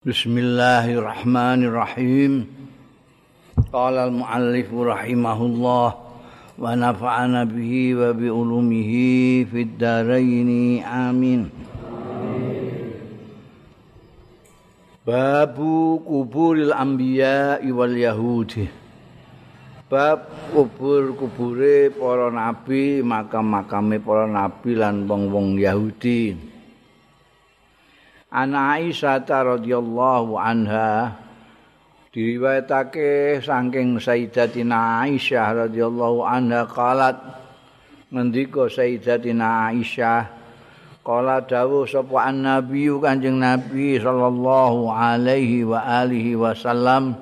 [0.00, 2.48] Bismillahirrahmanirrahim.
[3.68, 5.88] Qala al-muallif rahimahullah
[6.56, 10.80] wa nafa'ana bihi wa bi ulumihi fid dharain.
[10.88, 11.52] Amin.
[15.04, 18.72] Babu kuburil anbiya wal yahudi.
[19.84, 26.56] Bab kubur-kubure para nabi, makam-makame para nabi lan wong-wong Yahudi.
[28.30, 31.18] Ana Aisyah radhiyallahu anha
[32.14, 37.18] diriwayatake saking Sayyidatina Aisyah radhiyallahu anha qalat
[38.14, 40.30] ngendika Sayyidatina Aisyah
[41.02, 47.18] qala dawuh sapa annabi Kanjeng Nabi sallallahu alaihi wa alihi wasallam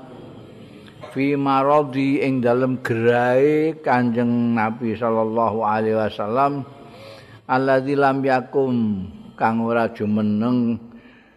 [1.16, 6.68] fi maradi ing dalem gerai Kanjeng Nabi sallallahu alaihi wasallam
[7.48, 9.08] alladzi lam yakum
[9.40, 10.87] kang ora jumeneng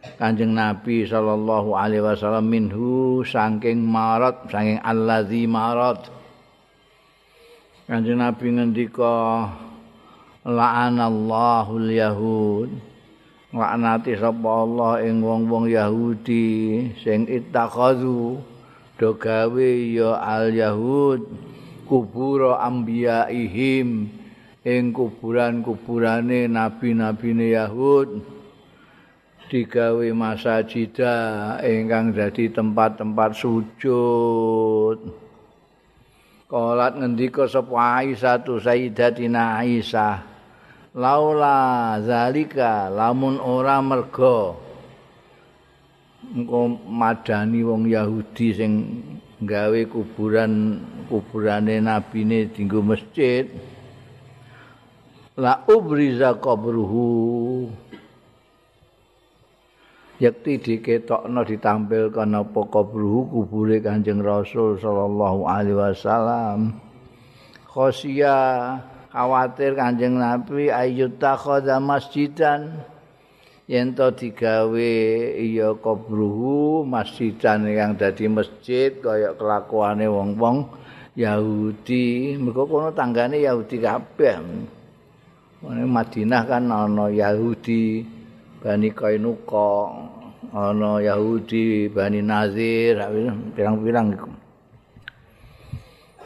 [0.01, 6.09] Kanjeng Nabi sallallahu alaihi wasallam minhu saking marat saking allazi marat
[7.85, 9.45] Kanjeng Nabi ngendika
[10.41, 12.69] la'anallahu al-yahud
[13.53, 18.41] laknati sapa Allah ing wong-wong Yahudi sing ittakhadhu
[18.97, 21.29] do gawe ya al-yahud
[21.85, 24.09] kubur ambiyaihim
[24.65, 28.30] ing kuburan-kuburane nabi-nabine Yahud
[29.51, 35.11] digawe masajida ingkang dadi tempat-tempat sujud.
[36.47, 40.23] Kolat ngendika sapa Aisyah tu Sayyidatina Aisyah.
[40.95, 44.55] Laula zalika lamun ora merga
[46.31, 48.71] engko madani wong Yahudi sing
[49.43, 53.47] gawe kuburan kuburane nabine dinggo masjid
[55.39, 57.71] la ubriza qabruhu
[60.21, 66.77] yakti diketokno ditampilkan apa kubruhu kubure Kanjeng Rasul sallallahu alaihi wasallam.
[67.65, 68.37] Khosya
[69.09, 72.85] khawatir Kanjeng Nabi ayut takhadha masjidan?
[73.65, 74.93] Yen to digawe
[75.41, 80.69] iya kubruhu masjidan yang dadi masjid kaya kelakuane wong-wong
[81.17, 82.37] Yahudi.
[82.37, 84.37] Mergo kono tanggane Yahudi kabeh.
[85.65, 88.01] Madinah kan ana Yahudi
[88.61, 89.89] Bani Kainuka,
[90.51, 92.99] ana Yahudi, Bani Nazir,
[93.55, 94.31] pirang-pirang iku.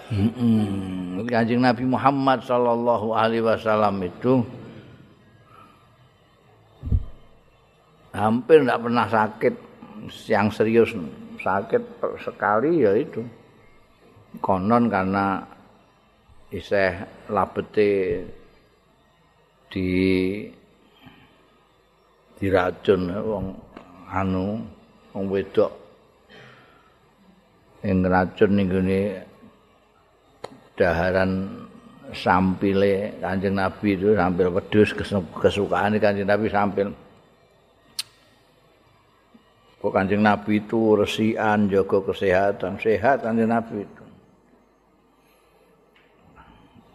[0.05, 1.25] Heeh.
[1.25, 4.45] Kanjeng Nabi Muhammad sallallahu alaihi wasallam itu
[8.13, 9.53] hampir tidak pernah sakit
[10.29, 10.93] yang serius
[11.41, 11.81] sakit
[12.21, 13.25] sekali ya itu
[14.39, 15.41] konon karena
[16.53, 17.01] iseh
[17.33, 18.23] labete
[19.73, 19.89] di
[22.37, 23.45] diracun wong
[24.09, 24.61] anu
[25.13, 25.71] wong wedok
[27.85, 29.01] ing racun ning gone
[30.75, 31.31] daharan
[32.11, 34.89] sampile Kanjeng Nabi itu sampil wedhus
[35.41, 36.87] kesukaan Kanjeng Nabi sampil.
[39.81, 44.03] Kok Kanjeng Nabi itu resian jaga kesehatan sehat Kanjeng Nabi itu.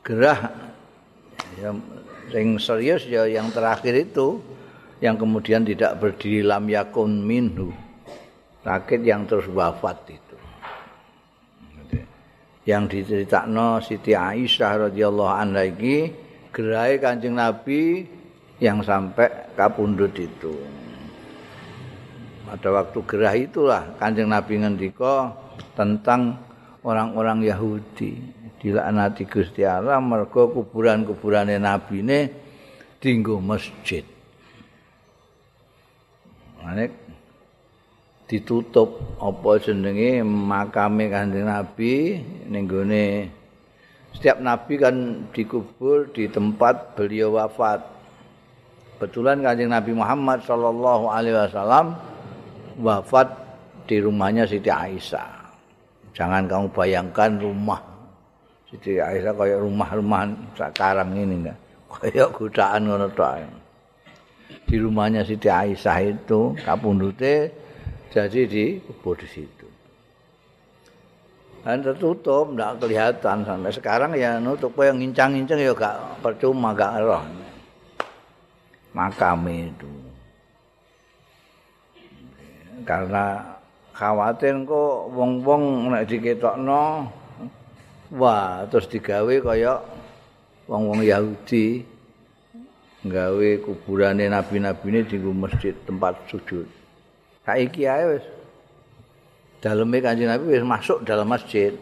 [0.07, 0.41] Gerah.
[2.31, 4.39] Yang serius ya yang terakhir itu
[5.01, 7.73] yang kemudian tidak berdiri lam yakun minhu.
[8.61, 10.37] Sakit yang terus wafat itu.
[12.69, 16.13] Yang diceritakan Siti Aisyah radhiyallahu anha iki
[16.53, 18.05] gerai Kanjeng Nabi
[18.61, 20.53] yang sampai kapundut itu.
[22.45, 25.33] Pada waktu gerah itulah Kanjeng Nabi ngendika
[25.73, 26.37] tentang
[26.85, 28.21] orang-orang Yahudi.
[28.61, 32.29] Dilaknati Gusti Allah mergo kuburan-kuburane nabine
[33.01, 34.05] dinggo masjid
[36.71, 36.87] Mane
[38.31, 42.71] ditutup apa jenenge makame Kanjeng Nabi ning
[44.15, 47.83] setiap nabi kan dikubur di tempat beliau wafat.
[49.03, 51.99] Kebetulan Kanjeng Nabi Muhammad sallallahu alaihi wasallam
[52.79, 53.35] wafat
[53.91, 55.51] di rumahnya Siti Aisyah.
[56.15, 57.83] Jangan kamu bayangkan rumah
[58.71, 61.59] Siti Aisyah kayak rumah-rumah sekarang ini enggak.
[61.91, 63.60] Kayak godaan ngono tok.
[64.71, 67.51] Di rumahnya Siti Aisyah itu kapundute
[68.15, 69.67] jadi di kubur di situ.
[71.61, 77.21] Dan tertutup, tidak kelihatan sampai sekarang ya nutup yang ngincang-ngincang ya gak percuma gak roh.
[78.95, 79.91] Makam itu.
[82.87, 83.45] Karena
[83.93, 87.13] khawatir kok wong-wong nek diketokno
[88.17, 89.77] wah terus digawe kaya
[90.65, 91.85] wong-wong Yahudi
[93.01, 96.69] gawe kuburane nabi-nabi ini di masjid tempat sujud.
[97.49, 98.25] Saiki ae wis
[99.65, 101.73] daleme Kanjeng Nabi wis masuk dalam masjid.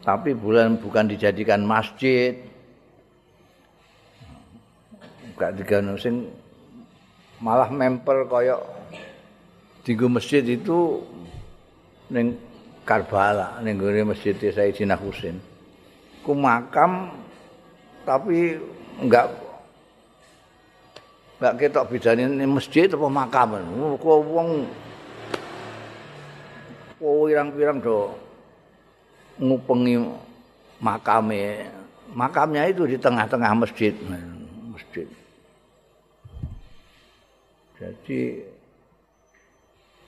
[0.00, 2.32] Tapi bulan bukan dijadikan masjid.
[5.36, 6.32] Gak digano sing
[7.36, 8.62] malah memper koyok
[9.84, 11.04] di masjid itu
[12.08, 12.40] ning
[12.86, 15.36] Karbala ning gone masjid Sayyidina Husain.
[16.24, 17.12] Ku makam
[18.06, 18.56] tapi
[19.02, 19.45] enggak
[21.36, 23.60] enggak ketok bedane ini masjid apa makam.
[24.00, 24.50] Kok wong
[26.96, 28.08] Oh, pirang-pirang do
[29.36, 30.00] ngupengi
[30.80, 31.68] makame.
[32.16, 33.92] Makamnya itu di tengah-tengah masjid.
[34.72, 35.04] Masjid.
[37.76, 38.40] Jadi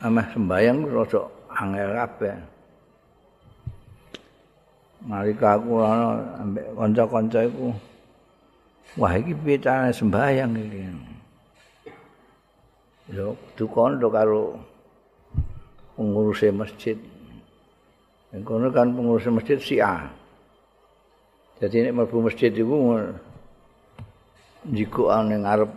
[0.00, 1.22] ameh sembayang rada
[1.60, 2.36] angel kabeh.
[5.04, 6.08] Nalika aku ana
[6.40, 7.69] ambek kanca-kanca iku
[8.96, 10.80] wah iki piye sembayang iki.
[13.08, 14.60] Yo dukon do karo
[15.96, 16.96] pengurus masjid.
[18.28, 20.12] Yang kono kan pengurus masjid si A.
[21.56, 23.00] Jadi ini mlebu masjid iku
[24.69, 25.70] jiku ning ngarep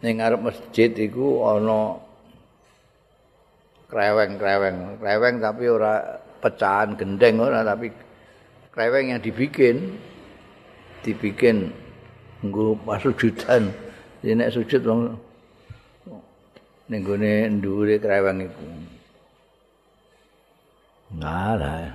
[0.00, 2.00] ning ngarep masjid iku ana
[3.90, 7.92] kreweng-kreweng, kreweng tapi ora pecahan gendeng ora tapi
[8.72, 9.98] kreweng yang dibikin
[11.04, 11.74] dibikin
[12.40, 13.68] nggo pasujudan
[14.24, 15.00] jadi nek sujud wong
[16.90, 18.66] ning gone ndure kreweng iku.
[21.14, 21.94] Ngalah.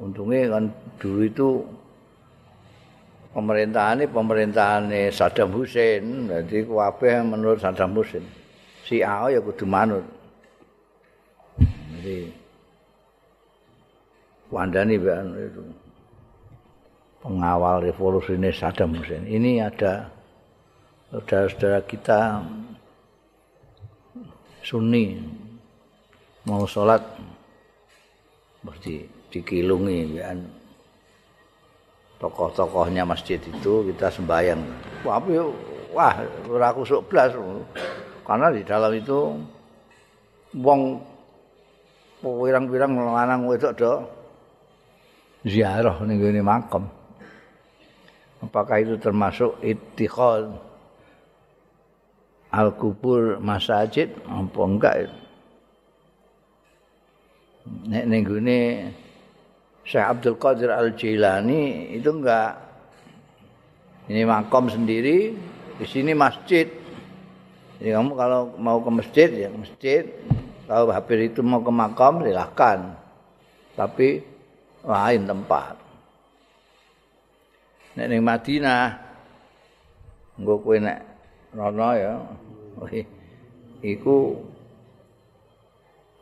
[0.00, 0.64] Untungnya kan
[1.00, 1.48] dulu itu
[3.32, 6.28] pemerintahan ini pemerintahan Saddam Hussein.
[6.28, 8.24] Jadi kuabeh menurut Saddam Hussein.
[8.84, 10.04] Si AO ya kudu manut.
[11.96, 12.28] Jadi
[14.48, 15.62] Wandani itu.
[17.20, 19.24] Pengawal revolusi ini Saddam Hussein.
[19.24, 20.12] Ini ada
[21.08, 22.44] saudara-saudara kita
[24.60, 25.16] Sunni
[26.44, 27.00] mau sholat
[28.60, 30.36] mesti dikilungi ya
[32.20, 34.60] tokoh-tokohnya masjid itu kita sembahyang.
[35.06, 35.22] Wah
[35.94, 36.14] wah
[36.50, 37.32] ora kusuk blas.
[38.28, 39.40] Karena di dalam itu
[40.60, 41.00] wong
[42.20, 43.92] pirang-pirang lanang wedok do
[45.48, 46.84] ziarah ning makam.
[48.44, 50.67] Apakah itu termasuk ittikhad
[52.52, 54.94] al-kubur masajid apa enggak?
[57.88, 58.60] Nek ning ngene
[59.84, 62.68] Syekh Abdul Qadir Al-Jilani itu enggak
[64.08, 65.36] ini makam sendiri,
[65.76, 66.64] di sini masjid.
[67.76, 70.08] Jadi kamu kalau mau ke masjid ya masjid,
[70.68, 72.92] Kalau Habib itu mau ke makam silahkan.
[73.72, 74.20] Tapi
[74.84, 75.80] lain tempat.
[77.96, 78.84] Nek ning Madinah
[80.36, 81.07] nggo kowe nek
[81.54, 82.14] rono ya.
[83.78, 84.16] Iku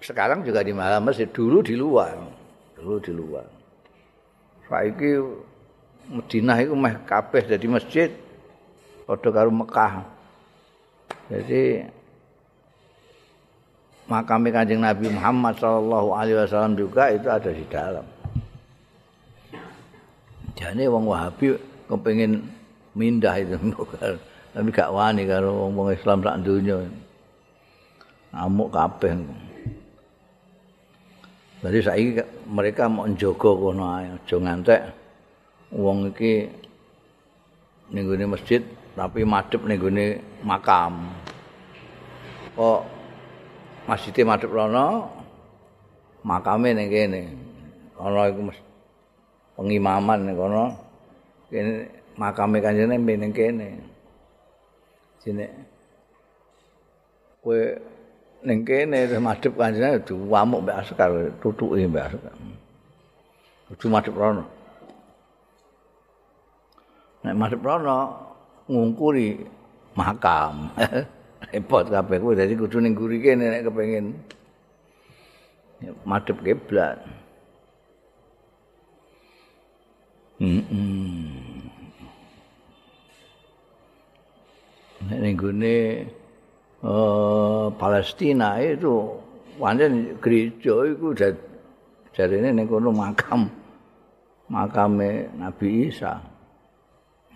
[0.05, 2.15] sekarang juga di malam masjid dulu di luar.
[2.77, 3.47] Dulu di luar.
[4.67, 5.11] Saiki
[6.07, 8.11] Madinah iku meh kabeh dadi masjid
[9.07, 10.07] padha karo Mekah.
[11.27, 11.83] Jadi
[14.07, 18.07] makam Kanjeng Nabi Muhammad sallallahu alaihi wasallam juga itu ada di dalam.
[20.57, 21.59] Jadi wong Wahabi
[21.91, 22.47] kepengin
[22.97, 23.59] mindah itu
[24.57, 26.81] tapi gak wani karo wong Islam sak donya.
[28.33, 29.13] Amuk kabeh.
[31.61, 34.81] Jadi saiki mereka mau njogo kono ae, aja ngantek
[35.77, 36.49] wong iki
[37.93, 38.65] ning masjid
[38.97, 41.05] tapi madhep ning makam.
[42.57, 42.81] Kok
[43.85, 45.13] Masjid Madhep Rono
[46.25, 47.23] makame ning kene.
[48.01, 48.49] Ana iku
[49.53, 50.65] pengimaman ning kono.
[51.53, 53.96] Kene makame kanjeng ning kene.
[55.27, 55.51] Sine
[57.43, 57.59] kowe
[58.47, 61.11] ning kene madhep kanjeng duwamuk mbek askar
[61.43, 62.35] tutuke mbek askar.
[63.67, 64.45] Kudu madhep Rono.
[67.27, 67.99] Nek madhep Rono
[68.71, 69.43] ngungkuri
[69.99, 70.71] makam.
[71.53, 74.07] repot kabeh kuwi dadi kudu ning guri kene nek kepengin
[76.07, 76.99] madhep kiblat.
[80.39, 80.63] Hmm.
[80.63, 80.67] Nek
[85.11, 86.03] ning gune
[86.83, 89.15] uh, Palestina itu
[89.57, 91.15] pancen gereja iku
[92.13, 93.47] jarene ning kono makam
[94.51, 96.23] makame Nabi Isa.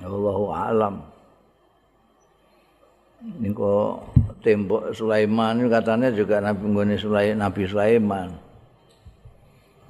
[0.01, 0.97] Allahu a'lam.
[3.21, 4.01] Niko
[4.41, 8.33] tembok Sulaiman itu katanya juga Nabi Nggone Sulaiman, Nabi Sulaiman.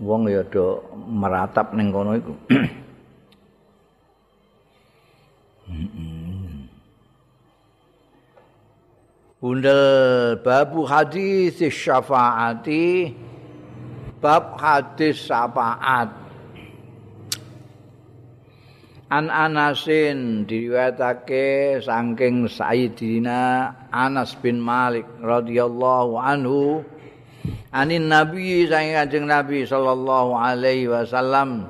[0.03, 2.35] Wong ya do meratap ning kono iku.
[9.41, 13.17] bundel babu hadis syafaati
[14.21, 16.13] bab hadis syafaat.
[19.11, 26.87] An Anasin diriwayatake saking Sayyidina Anas bin Malik radhiyallahu anhu
[27.75, 31.65] anin nabi saking Kanjeng Nabi sallallahu alaihi wasallam.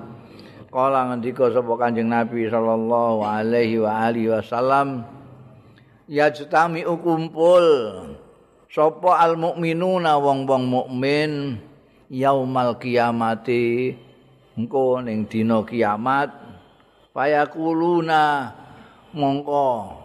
[0.68, 5.19] Kala ngendika sapa Kanjeng Nabi sallallahu alaihi wa alihi wasallam
[6.10, 7.66] ya jetami kumpul.
[8.70, 11.58] Sapa al mukminuna wong-wong mukmin
[12.10, 13.94] yaumal kiamati
[14.58, 16.34] engko ning dina kiamat.
[17.14, 18.54] Payakuluna
[19.14, 19.98] mongko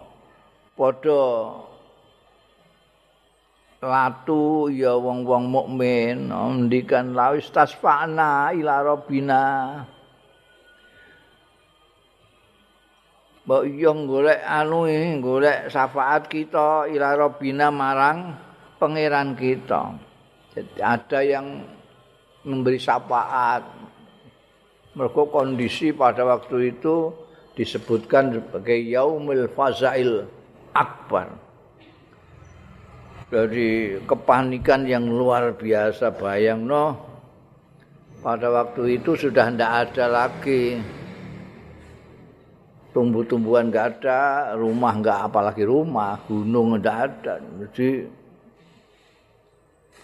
[0.74, 1.26] padha
[3.82, 6.30] latu ya wong-wong mukmin.
[6.30, 9.42] Ngendikan lawis tasfana ila rabbina
[13.46, 14.90] Mbok yo golek anu
[15.22, 18.34] golek syafaat kita ila rabbina marang
[18.82, 19.94] pangeran kita.
[20.50, 21.62] Jadi ada yang
[22.42, 23.62] memberi syafaat
[24.98, 27.14] mereka kondisi pada waktu itu
[27.54, 30.26] disebutkan sebagai yaumil fazail
[30.74, 31.38] akbar.
[33.30, 36.98] Dari kepanikan yang luar biasa bayang no.
[38.26, 40.82] Pada waktu itu sudah tidak ada lagi
[42.96, 47.36] tumbuh-tumbuhan nggak ada, rumah nggak apalagi rumah, gunung nggak ada.
[47.68, 48.08] Jadi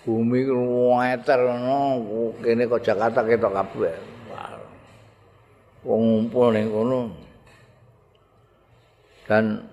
[0.05, 0.41] bumi
[1.01, 1.81] meter no,
[2.45, 4.13] kene kok Jakarta ketok kabeh.
[5.83, 7.11] wong ngumpul ning kono
[9.27, 9.67] dan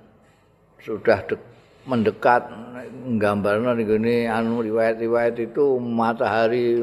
[0.82, 1.38] sudah de
[1.86, 2.50] mendekat
[3.06, 6.82] nggambarno ning gone anu riwayat-riwayat itu matahari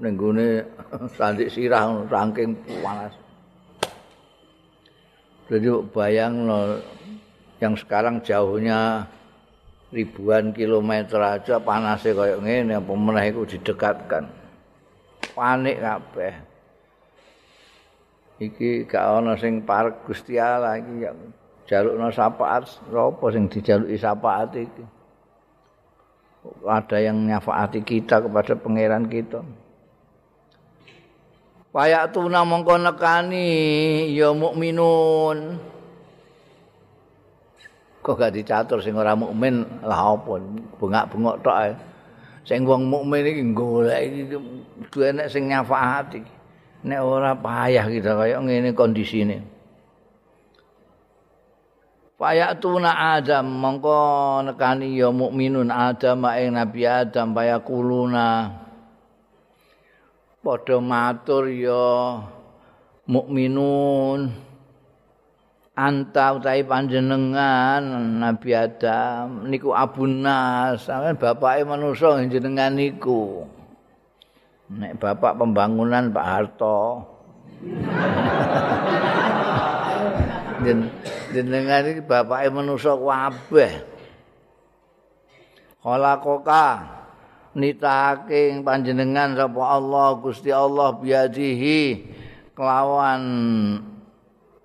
[0.00, 0.64] ning gone
[1.20, 3.12] sandik sirah saking panas
[5.46, 6.82] jadi bayang no,
[7.62, 9.06] yang sekarang jauhnya
[9.94, 14.26] ribuan kilometer aja panasnya kayak gini yang pemenah itu didekatkan.
[15.38, 16.34] Panik kabeh.
[18.36, 21.16] Iki gak ana sing parek Gusti Allah iki ya
[21.64, 24.84] jalukno syafaat sapa sing dijaluki syafaat iki?
[26.66, 29.40] Ada yang nyafaati kita kepada pangeran kita
[31.76, 35.60] Payak tuna mongko nekani ya mukminun.
[38.00, 39.84] Kok gak dicatur sing ora mukmin?
[39.84, 40.40] Lah apa?
[40.80, 41.76] Bengak-bengok tok ae.
[42.48, 44.40] Sing wong mukmin iki golek iki
[44.88, 46.32] duwe nek sing nyafaati iki.
[46.88, 49.44] Nek ora payah kita kaya ngene kondisine.
[52.16, 54.00] Payah tuna Adam mongko
[54.48, 58.64] nekani ya mukminun Adam ing Nabi Adam payah kuluna.
[60.46, 62.22] Padha matur ya
[63.10, 64.30] mukminun
[65.74, 67.82] anta utahe panjenengan
[68.22, 73.42] Nabi Adam niku abunas sampeyan bapake manusa jenengan niku.
[74.70, 77.02] Nek bapak pembangunan Pak Harto.
[81.34, 83.82] Jenengan iki bapake manusa kabeh.
[85.82, 86.94] Khalaqa
[87.56, 92.04] nitake panjenengan sapa Allah Gusti Allah biadihi
[92.52, 93.22] kelawan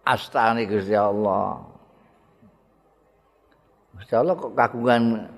[0.04, 1.64] astane Gusti Allah.
[3.96, 5.32] Gusti Allah kok kagungan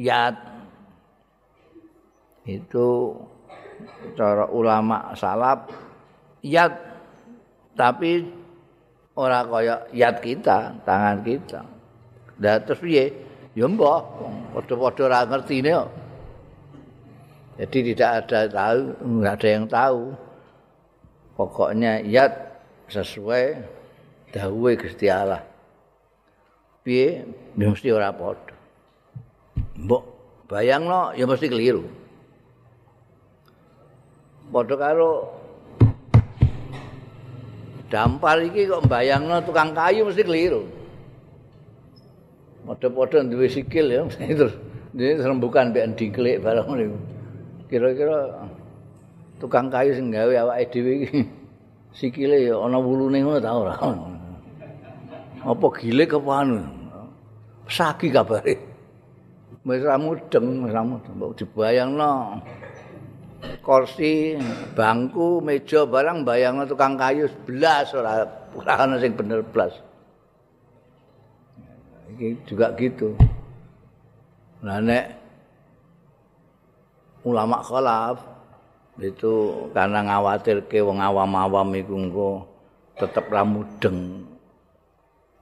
[0.00, 0.36] yat
[2.48, 3.12] itu
[4.16, 5.68] cara ulama salaf
[6.40, 6.72] yat
[7.76, 8.24] tapi
[9.14, 11.60] ora kaya yat kita, tangan kita.
[12.40, 13.04] Lah terus piye?
[13.54, 14.02] Ya mbah,
[14.50, 16.03] padha-padha ora ngertine kok.
[17.54, 20.02] Jadi tidak ada tahu, enggak ada yang tahu.
[21.34, 22.34] Pokoknya yat
[22.90, 23.62] sesuai
[24.34, 25.42] dawuhe Gusti Allah.
[26.82, 27.22] Piye?
[27.54, 28.54] Mesti ora padha.
[29.78, 30.02] Mbok
[30.50, 31.86] bayangno ya mesti keliru.
[34.44, 35.34] padha karo
[37.90, 40.62] dampar iki kok mbayangno tukang kayu mesti keliru.
[42.64, 44.02] Padha-padha duwe sikil ya
[44.38, 44.56] terus
[44.96, 47.13] dene rembukan mbek diklik barang niku.
[47.68, 48.48] Kira-kira
[49.40, 51.20] tukang kayu sing gawe awake dhewe iki
[51.98, 53.74] sikile ya ana wulune ngono ta ora.
[55.50, 56.56] Apa gilik apa anu?
[57.68, 58.56] Saki kabare.
[59.60, 61.20] Wis ra mudeng, ra mudeng.
[61.20, 62.40] Mbok dibayangno.
[63.60, 64.36] kursi,
[64.72, 68.24] bangku, meja barang bayang tukang kayu belas ora
[68.56, 69.72] ora ana sing bener belas.
[72.14, 73.12] Iki juga gitu.
[74.64, 75.23] Nah nek
[77.24, 78.20] ulama khalaf
[79.00, 82.30] itu karena ngawatir ke wong awam-awam iku engko
[82.94, 84.22] tetep ra mudeng.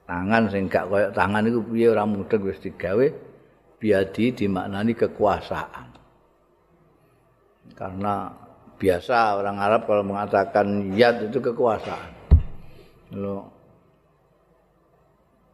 [0.03, 3.07] Tangan sing gak koyo tangan iku piye ora mudeng wis digawe
[3.77, 5.87] biadi dimaknani kekuasaan.
[7.77, 8.31] Karena
[8.79, 12.11] biasa orang Arab kalau mengatakan yad itu kekuasaan.
[13.13, 13.37] Lalu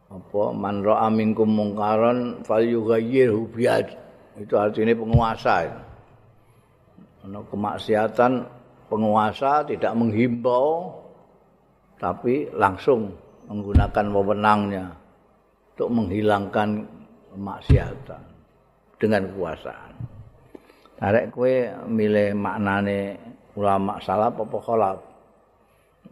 [0.09, 3.93] apa man ra'a minkum mungkaran falyughayyirhu biyad.
[4.39, 5.88] Itu artinya penguasa.
[7.29, 8.41] Ana kemaksiatan
[8.89, 10.97] penguasa tidak menghimbau
[12.01, 13.13] tapi langsung
[13.45, 14.89] menggunakan wewenangnya
[15.77, 16.89] untuk menghilangkan
[17.29, 18.21] kemaksiatan
[18.97, 19.93] dengan kekuasaan.
[21.05, 23.21] Arek kue milih maknane
[23.53, 24.97] ulama salaf apa kholaf?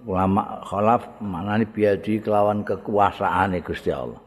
[0.06, 4.22] Ulama kholaf maknane biadi kelawan kekuasaan Gusti Allah.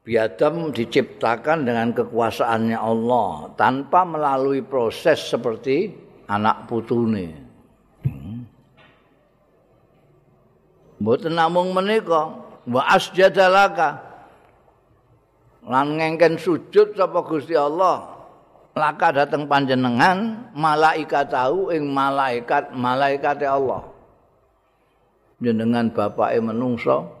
[0.00, 5.92] Biadam diciptakan dengan kekuasaannya Allah tanpa melalui proses seperti
[6.24, 7.36] anak putune.
[8.06, 8.48] Hmm.
[11.04, 12.32] Mboten namung menika
[12.64, 14.10] wa asjadalaka
[15.68, 18.20] lan ngengken sujud sapa Gusti Allah
[18.72, 23.84] laka dateng panjenengan malaikat tahu ing malaikat malaikate Allah
[25.42, 27.19] jenengan bapake menungso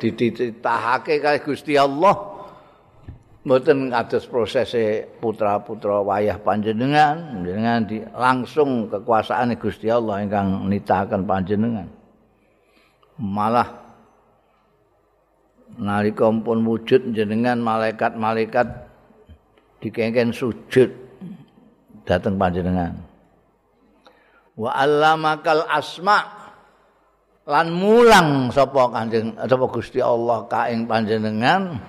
[0.00, 2.40] dititahake kali Gusti Allah.
[3.40, 11.88] Mboten kados prosese putra-putra wayah panjenengan jenengan di, langsung kekuasaan Gusti Allah ingkang nitahaken panjenengan.
[13.16, 13.68] Malah
[15.80, 18.68] nalika pun wujud jenengan malaikat-malaikat
[19.80, 20.92] dikengken sujud
[22.04, 23.00] dateng panjenengan.
[24.52, 26.39] Wa allamakal asma
[27.48, 31.80] lan mulang sapa kanjeng sapa Gusti Allah ka ing panjenengan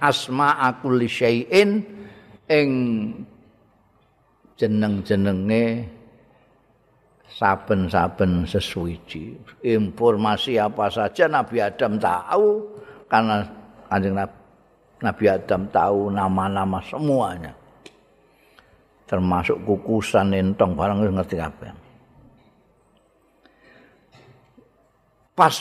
[0.00, 1.84] asma kulli syai'in
[2.48, 2.68] ing
[4.60, 5.88] jeneng-jenenge
[7.30, 9.32] saben-saben sesuci.
[9.64, 12.68] Informasi apa saja Nabi Adam tahu
[13.08, 13.40] karena
[13.88, 14.14] Kanjeng
[15.00, 17.56] Nabi Adam tahu nama-nama semuanya.
[19.08, 21.79] Termasuk kukusan entong barang ngerti apa.
[25.40, 25.56] Pas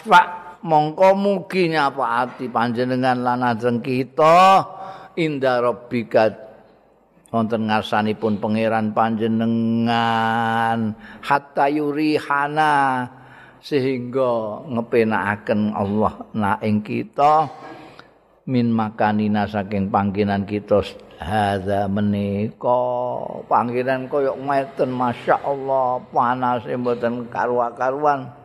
[0.60, 4.60] mongko mugi nyapa ati panjenengan lan ajeng kita.
[5.16, 6.36] Inda rabbika
[7.32, 11.00] wonten ngarsanipun pangeran panjenengan.
[11.24, 13.08] Hatta yurihana
[13.64, 17.48] sehingga ngepenakaken Allah na ing kita.
[18.52, 20.84] Min makanina saking panggenan kita
[21.24, 22.84] hadza menika.
[23.48, 28.39] Panggenan koyo ngeten masyaallah panas mboten karuan-karuan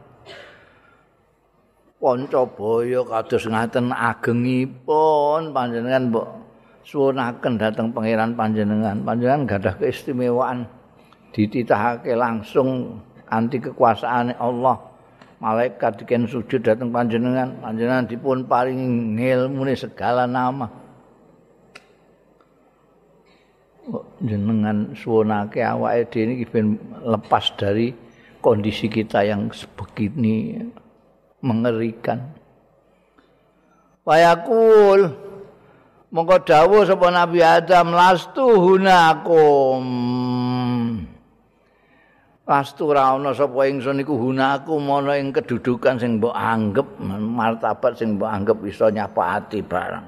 [2.04, 6.28] Ponco boyo kados ngaten agengipun panjenengan mbok
[6.84, 9.00] suwunaken dhateng pangeran panjenengan.
[9.00, 10.68] Panjenengan gadah keistimewaan
[11.32, 13.00] dititahake langsung
[13.32, 14.76] anti kekuasaan Allah.
[15.40, 17.56] Malaikat diken sujud dhateng panjenengan.
[17.64, 18.84] Panjenengan dipun paringi
[19.16, 20.84] ngilmune segala nama.
[24.24, 26.48] jenengan suwunake awake dhewe iki
[27.04, 27.92] lepas dari
[28.40, 30.56] kondisi kita yang sebegini
[31.44, 32.24] mengerikan.
[34.08, 35.24] Wayakul
[36.14, 39.82] Monggo dawuh sapa Nabi Adam lastu hunakum.
[42.46, 48.14] Lastu ra ana sapa ingsun iku hunaku ana ing kedudukan sing mbok anggap martabat sing
[48.14, 50.06] mbok anggap iso nyapaati barang.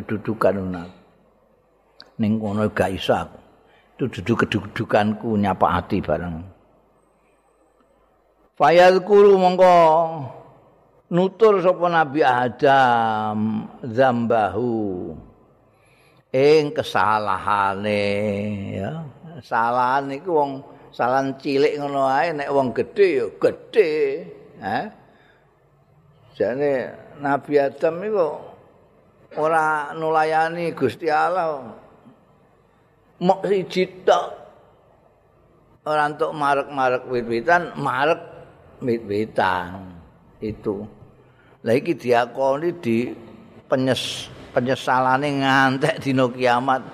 [0.00, 0.88] Kedudukan unak.
[2.24, 3.38] Ning kono gak iso aku.
[4.00, 6.53] Itu duduk kedudukanku nyapaati barang.
[8.54, 9.74] Fayadkuru mongko
[11.10, 15.10] nutur sapa Nabi Adam zambahu.
[16.30, 18.06] Ing kesalahane
[18.78, 19.02] ya.
[19.42, 20.52] Kesalahan iku wong
[20.94, 23.90] salan cilik ngono ae nek wong gedhe ya gedhe
[24.62, 24.86] ha.
[26.38, 28.38] Jane Nabi Adam iku
[29.34, 31.74] ora nulayani Gusti Allah.
[33.18, 34.26] Mok siji tok.
[35.90, 38.33] Ora entuk marek-marek wit-witan marek
[38.84, 39.96] wit-witan
[40.44, 40.84] itu
[41.64, 43.08] Lah iki diakoni di
[43.64, 46.84] penyes penyesalane ngantek dina kiamat.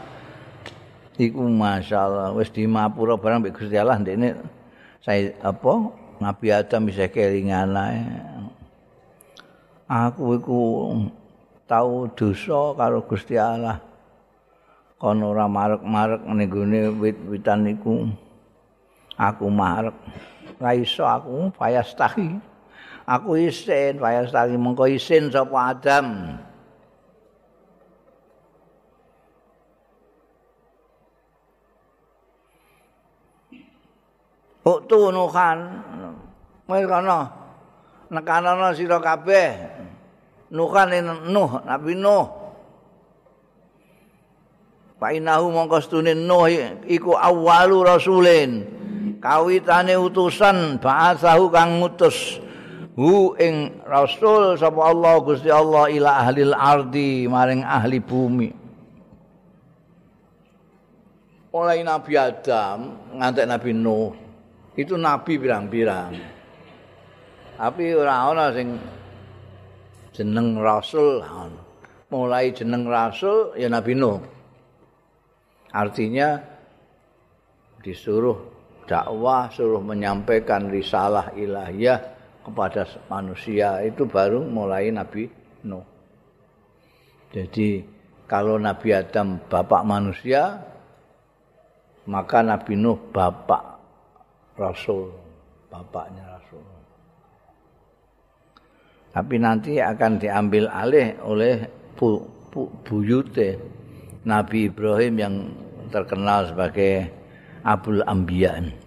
[1.18, 4.40] Iku masyaallah wis di mapura barang mbek Gusti Allah ndekne
[5.02, 5.90] saya apa
[6.22, 8.00] Nabi Adam bisa kelingan ae.
[9.90, 10.60] Aku iku
[11.66, 13.82] tau dosa karo Gusti Allah.
[15.02, 18.06] Kono ora marek-marek ning gone wit-witan iku.
[19.18, 19.96] Aku marek.
[20.60, 22.36] Ra iso aku payas tahi.
[23.08, 26.36] aku isin waya stali mengko isin sapa Adam?
[34.60, 35.58] Uktu nuhan
[36.70, 37.26] Wis kana
[38.14, 39.50] nekanono sira kabeh.
[40.54, 40.92] Nuhan
[41.34, 42.26] Nuh Nabi Nuh.
[45.00, 46.46] Painahu mongko stune Nuh
[46.86, 48.79] iku awalu rasulin
[49.20, 52.40] kawitane utusan ba'atsahu kang ngutus.
[52.98, 58.50] Hu ing rasul sapa Allah Gusti Allah ila ahli ardi maring ahli bumi.
[61.54, 62.78] Mulai Nabi Adam
[63.14, 64.12] ngantek Nabi Nuh.
[64.74, 66.14] Itu nabi pirang-pirang.
[67.58, 68.78] Tapi ora ana sing
[70.14, 71.20] jeneng rasul
[72.10, 74.20] mulai jeneng rasul ya Nabi Nuh.
[75.70, 76.38] Artinya
[77.80, 78.59] disuruh
[78.90, 82.02] dakwah suruh menyampaikan risalah ilahiyah
[82.42, 85.30] kepada manusia itu baru mulai Nabi
[85.62, 85.86] Nuh.
[87.30, 87.86] Jadi
[88.26, 90.58] kalau Nabi Adam bapak manusia,
[92.10, 93.78] maka Nabi Nuh bapak
[94.58, 95.14] Rasul,
[95.70, 96.66] bapaknya Rasul.
[99.14, 101.62] Tapi nanti akan diambil alih oleh
[101.94, 103.54] bu, bu, buyute
[104.26, 105.34] Nabi Ibrahim yang
[105.94, 107.06] terkenal sebagai
[107.62, 108.79] Abul Ambiya.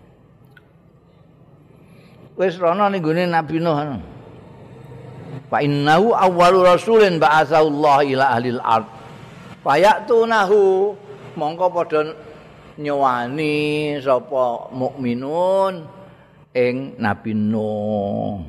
[2.37, 3.99] Wis rono ning gone Nabi Nuh.
[5.49, 8.89] Fa innahu awwalu rasulin ba'atsallahu ila ahlil ard.
[9.61, 10.93] Fayatunahu
[11.37, 12.01] mongko padha
[12.77, 15.85] nyowani sapa mukminun
[16.57, 18.41] ing Nabi Nuh.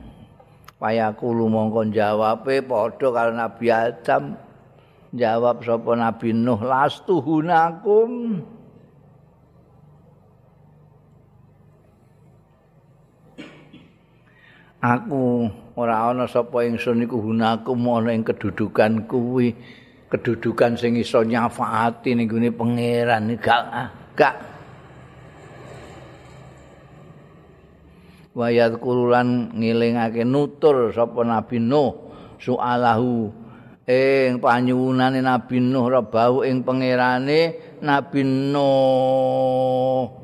[0.80, 4.40] Fayaqulu mongko jawabe padha karo Nabi Adam.
[5.14, 8.40] Jawab sapa Nabi Nuh lastuhunakum.
[14.84, 15.48] Aku
[15.80, 19.56] ora ana sapa ingsun iku gunaku ana ing kedudukan kuwi.
[20.12, 23.64] Kedudukan sing iso nyafaati ning gone pangeran gak
[24.14, 24.36] gak.
[28.36, 33.32] Wayat kurulan ngilingake nutur sapa nabi nuh soalahu
[33.90, 40.23] ing panyuwunane nabi nuh rebau ing pangerane nabi nuh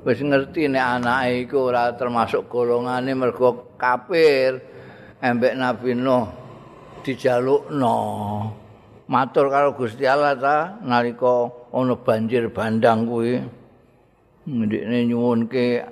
[0.00, 4.60] wis ngerti nek anake iku ora termasuk golongane mergo kafir.
[5.20, 6.24] Embek Nabi Nuh
[7.04, 7.96] dijalukno.
[9.10, 13.42] Matur karo Gusti Allah ta nalika ana banjir bandang kuwi
[14.48, 15.84] ndekne nyuwunke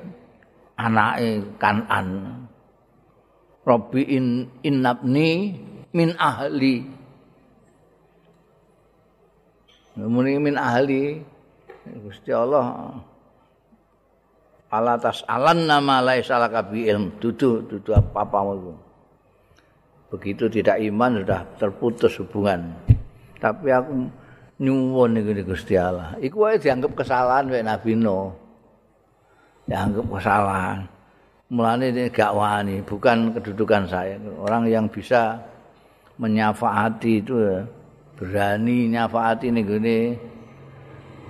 [0.79, 2.09] anake Kanan.
[3.69, 5.61] Rabbi in innabni
[5.93, 6.89] min ahli.
[9.99, 11.21] Muni min ahli
[11.85, 12.97] Gusti Allah
[14.69, 17.17] ala tas alan nama lai salah kabi ilm.
[17.21, 18.73] Dudu dudu apa apa itu.
[20.09, 22.73] Begitu tidak iman sudah terputus hubungan.
[23.37, 24.09] Tapi aku
[24.59, 26.17] nyuwun di Gusti Allah.
[26.19, 28.49] Iku wae dianggap kesalahan wae Nabi No
[29.69, 30.79] dianggap kesalahan.
[31.49, 34.17] Mulane ini gak wani bukan kedudukan saya.
[34.41, 35.37] Orang yang bisa
[36.21, 37.37] menyafaati itu
[38.19, 39.99] berani nyafaati nih gini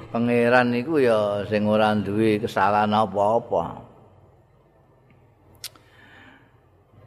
[0.08, 3.84] pangeran niku ya sing ora duwe kesalahan apa-apa.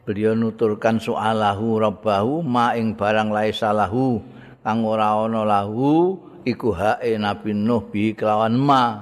[0.02, 4.18] Beliau nuturkan soalahu rabbahu ma ing barang lae salahu
[4.66, 8.98] kang ora ana lahu iku hae Nabi Nuh bi kelawan ma.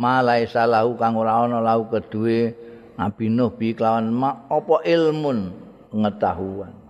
[0.00, 2.56] Ma lae salahu kang ora ana lahu kedue
[2.96, 5.52] Nabi Nuh bi kelawan ma apa ilmun
[5.92, 6.83] pengetahuan.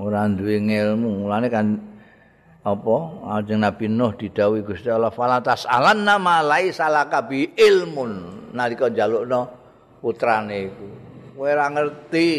[0.00, 1.76] Ora duwe ilmu mulane kan
[2.62, 2.96] apa?
[3.42, 8.12] Ajeng Nabi Nuh didhawuhi Gusti Allah falatas alan nama lai salaka bi ilmun
[8.54, 9.50] nalika njalukno
[9.98, 10.86] putrane iku.
[11.34, 12.30] Kowe ora ngerti.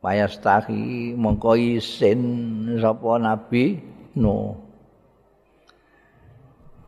[0.00, 2.20] Payastahi mongko isin
[2.80, 3.80] sapa Nabi
[4.16, 4.56] Nuh.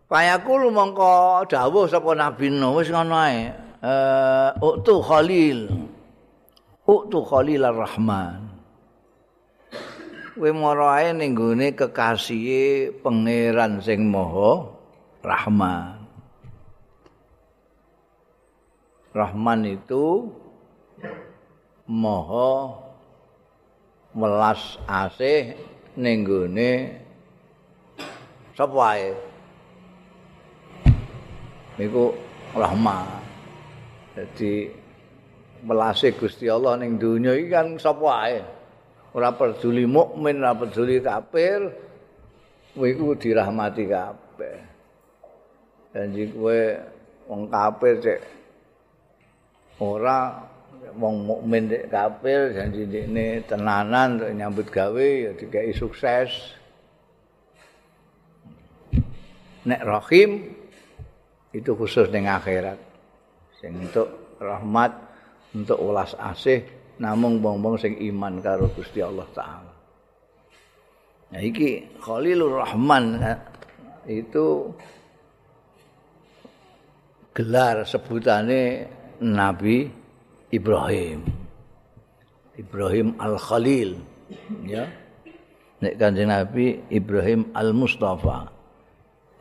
[0.08, 5.58] Payakul mongko dawuh sapa Nabi Nuh wis ngono ae uh, Uktu Khalil.
[6.86, 8.40] Uktu Khalil Ar-Rahman.
[10.32, 14.64] Kowe mara ae ning gone kekasihe pangeran sing Maha
[15.20, 16.02] Rahman.
[19.12, 20.32] Rahman itu
[21.84, 22.80] Maha
[24.16, 25.52] welas asih
[26.00, 26.96] ning gone
[28.56, 29.12] sapa wae
[31.76, 32.16] Iku
[32.56, 33.31] Rahman
[34.12, 34.68] Jadi
[35.64, 38.40] melase Gusti Allah ning donya iki kan sapa ae.
[39.12, 41.68] Ora peduli mukmin, ora peduli kafir,
[42.76, 44.56] kowe iku dirahmati kabeh.
[45.92, 46.60] Janji kowe
[47.28, 48.20] wong kafir cek
[49.80, 50.44] ora
[50.96, 56.56] wong mukmin cek kafir janji ini tenanan nyambut gawe ya dikai sukses.
[59.62, 60.52] Nek rahim
[61.54, 62.91] itu khusus ning akhirat
[63.62, 64.90] sing untuk rahmat
[65.54, 66.66] untuk ulas asih
[66.98, 69.72] namung wong-wong sing iman karo Gusti Allah taala.
[71.32, 73.22] Nah iki Khalilur Rahman
[74.04, 74.68] itu
[77.32, 78.84] gelar sebutane
[79.24, 79.88] Nabi
[80.52, 81.24] Ibrahim.
[82.52, 83.90] Ibrahim Al-Khalil
[84.68, 84.84] ya.
[85.82, 88.51] Nek Kanjeng Nabi Ibrahim Al-Mustafa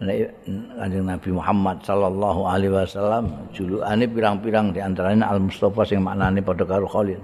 [0.01, 6.89] Kanjeng Nabi Muhammad sallallahu alaihi wasallam julukane pirang-pirang di antaranya Al-Mustafa sing maknane padha karo
[6.89, 7.21] Khalil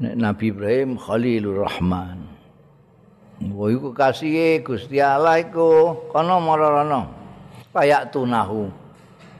[0.00, 2.36] nek Nabi Ibrahim Khalilur Rahman
[3.36, 7.04] Wa iku kasihe Gusti Allah iku kana marana.
[7.76, 8.72] Kayak tunahu.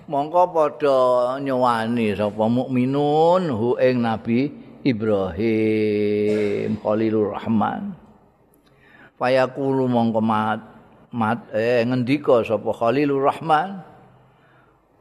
[0.06, 0.98] Mongko padha
[1.40, 4.52] nyowani sapa mukminun hu ing Nabi
[4.84, 7.96] Ibrahim Khalilur Rahman.
[9.16, 10.60] Fayaqulu mongko mat
[11.16, 13.80] mat eh ngendika sapa Khalilur Rahman.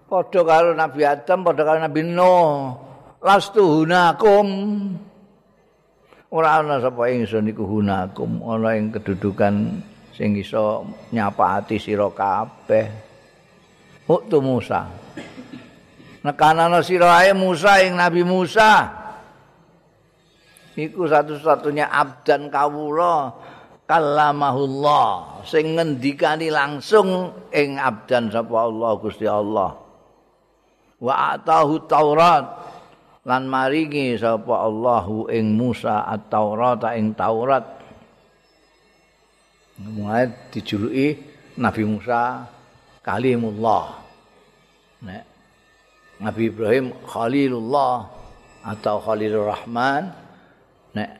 [0.08, 2.72] Padha karo Nabi Adam, padha karo Nabi Nuh.
[3.20, 4.48] Lastu hunakum.
[6.32, 9.84] Ora ana sapa ingsun iku hunakum, ana ing kedudukan
[10.16, 12.88] sing iso nyapati sira kabeh.
[14.08, 14.88] Uktu Musa.
[16.24, 19.04] Nekanana sira ae Musa ing Nabi Musa.
[20.76, 23.32] iku satu-satunya abdan kawula
[23.86, 29.72] kalamahullah sing ngendikani langsung ing abdan sapa Allah Gusti Allah.
[31.02, 32.46] Wa atahu Taurat.
[33.26, 37.66] Lan maringi sapa Allahu ing Musa at-Taurat ing Taurat.
[39.82, 41.18] Mulai dijuluki
[41.58, 42.46] Nabi Musa
[43.02, 43.98] kalimullah.
[45.10, 45.24] Nek
[46.22, 48.08] Nabi Ibrahim Khalilullah
[48.62, 50.14] atau Khalilur Rahman.
[50.94, 51.12] Nek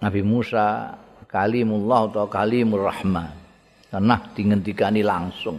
[0.00, 0.96] Nabi Musa
[1.28, 3.30] kalimullah atau kalimur rahman.
[3.88, 5.56] Karena dingendikani langsung.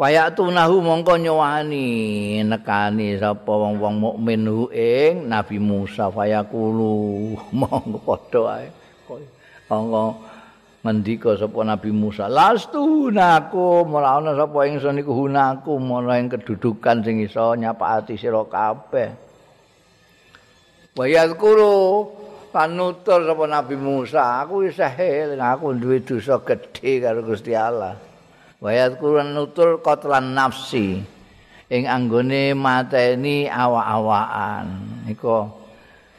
[0.00, 6.92] Wayatunahu mongko nyowani nekani sapa wong-wong mukmin ing Nabi Musa fayaqulu
[7.60, 8.68] mongko padha ae.
[9.68, 10.04] Mongko
[10.80, 17.04] ngendika sapa Nabi Musa lastu naku ora ana sapa ingsun iku hunaku ana ing kedudukan
[17.04, 19.12] sing iso nyapati sira kabeh.
[20.96, 22.08] Bayat kuru
[22.50, 27.96] panutur sapa Nabi Musa, aku sahil, aku duwe dosa gedhe karo Gusti Allah.
[28.60, 31.00] Bayat kuru nutur kotlan nafsi
[31.72, 34.66] ing anggone mateni awak-awakan.
[35.08, 35.48] Iku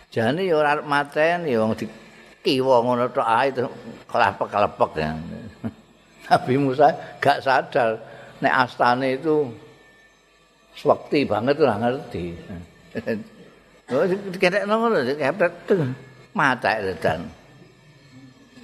[0.10, 3.54] jane ya ora mateni wong dikiwa ngono tok ae
[4.10, 5.12] kelepek-kelepek ya.
[6.32, 6.88] Nabi Musa
[7.22, 8.02] gak sadar
[8.41, 9.46] nek astane itu
[10.74, 12.26] swekti banget ora ngerti.
[13.91, 14.08] Oh,
[14.39, 15.67] kena ngono kepet
[16.32, 17.28] mata dan.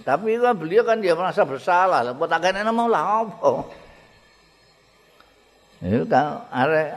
[0.08, 2.00] Tapi kan beliau kan dia merasa bersalah.
[2.00, 3.52] Lah buat agak mau lah apa?
[5.84, 6.96] Itu kan are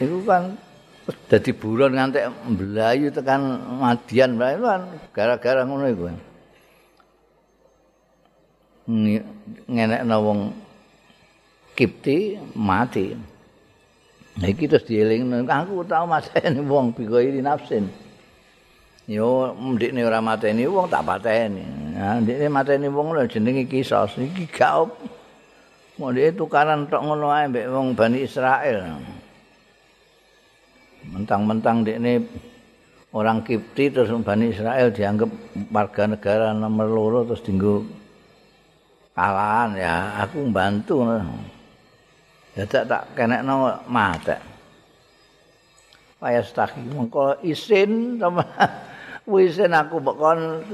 [0.00, 0.54] itu kan
[1.26, 6.04] jadi buron ngantek belayu tekan madian itu kan gara-gara ngono iku.
[9.66, 10.54] Ngenek wong
[11.74, 13.18] kipti mati.
[14.40, 17.90] Iki terus dieling aku tau mateni wong bikoiri nafsin.
[19.10, 21.66] Yo ndikne ora mateni wong tak pateni.
[21.98, 24.14] Nah, ndikne mateni wong lho jenenge kisos.
[24.14, 24.86] Iki gak.
[25.98, 29.02] Mau dia tukaran tok ngono ae mbek wong Bani Israel.
[31.10, 32.22] Mentang-mentang ndikne
[33.10, 35.30] orang Kipti terus Bani Israel dianggap
[35.74, 37.82] warga negara nomor loro terus dinggo
[39.10, 41.02] kalahan ya aku bantu
[42.54, 44.38] dadak tak kenekno mate.
[46.22, 48.46] Payas taki mengko isin sama
[49.38, 50.66] isin aku bakon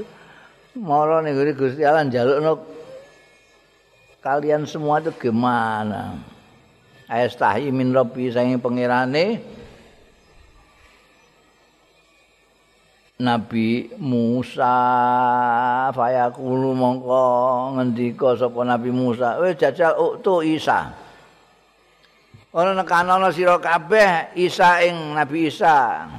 [0.73, 2.63] mara ning Gusti Allah njalukno
[4.25, 6.17] kalian semua itu gimana?
[7.07, 9.39] Ayas tahi min rabbi sange pangerane
[13.17, 14.77] Nabi Musa
[15.89, 17.25] fayaqulu mongko
[17.79, 21.07] ngendika sapa Nabi Musa wis jajal uktu Isa
[22.57, 26.09] Ora nekanono sira kabeh Isa ing Nabi Isa.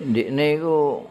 [0.00, 1.04] Ndikne iku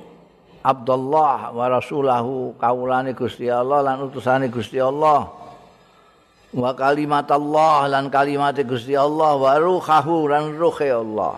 [0.65, 5.29] Abdullah wa rasulahu kaulane Gusti Allah lan utusane Gusti Allah.
[6.49, 11.37] Wa kalimat Allah lan kalimat Gusti Allah wa ruhahu lan ruhe Allah.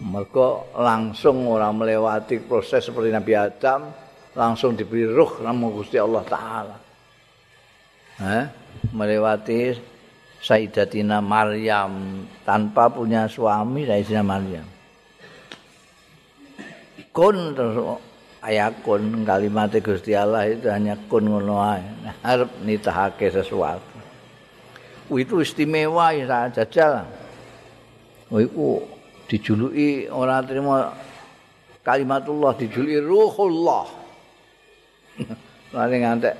[0.00, 3.92] Mereka langsung orang melewati proses seperti Nabi Adam,
[4.32, 6.76] langsung diberi ruh nama Gusti Allah Ta'ala.
[8.20, 8.44] Eh?
[8.96, 9.76] melewati
[10.40, 14.79] Sayyidatina Maryam tanpa punya suami Sayyidatina Maryam.
[17.10, 17.58] Kun
[18.40, 21.84] ayakun kalimat Gusti Allah itu hanya kun ngono ae
[22.24, 23.84] arep nitahake sesuatu
[25.10, 27.04] itu istimewa ya jajal
[28.30, 28.68] oh iku
[29.26, 30.94] dijuluki ora terima
[31.82, 33.86] kalimatullah dijuluki ruhullah
[35.76, 36.34] Lari ngantek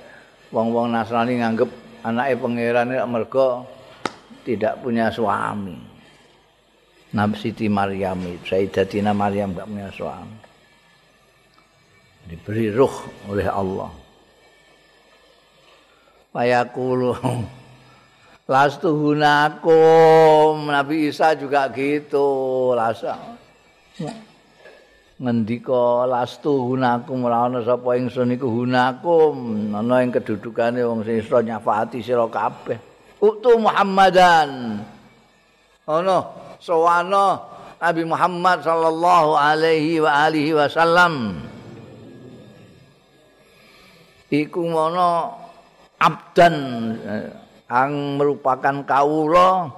[0.50, 1.70] wong-wong Nasrani nganggep
[2.02, 3.62] anake pangeran mergo
[4.42, 5.78] tidak punya suami.
[7.14, 10.39] Nabi Siti Maryam itu, Sayyidatina Maryam gak punya suami.
[12.30, 12.94] Diberi ruh
[13.26, 13.90] oleh Allah.
[16.30, 17.10] Fayaqulu
[18.46, 23.18] Lastu hunakum Nabi Isa juga gitu Lasa.
[25.20, 29.34] Ngendika lastu hunakum ora ana sapa ingsun iku hunakum.
[29.74, 32.78] Ana ing kedudukane wong sing iso nyafaati sira kabeh.
[33.18, 34.80] Utu Muhammadan.
[35.84, 36.18] Ana
[36.62, 37.42] sawana
[37.82, 41.42] Nabi Muhammad sallallahu alaihi wa alihi wasallam
[44.30, 45.34] iku mono
[45.98, 46.56] abdan
[47.04, 47.28] eh,
[47.70, 49.70] ang merupakan kawula.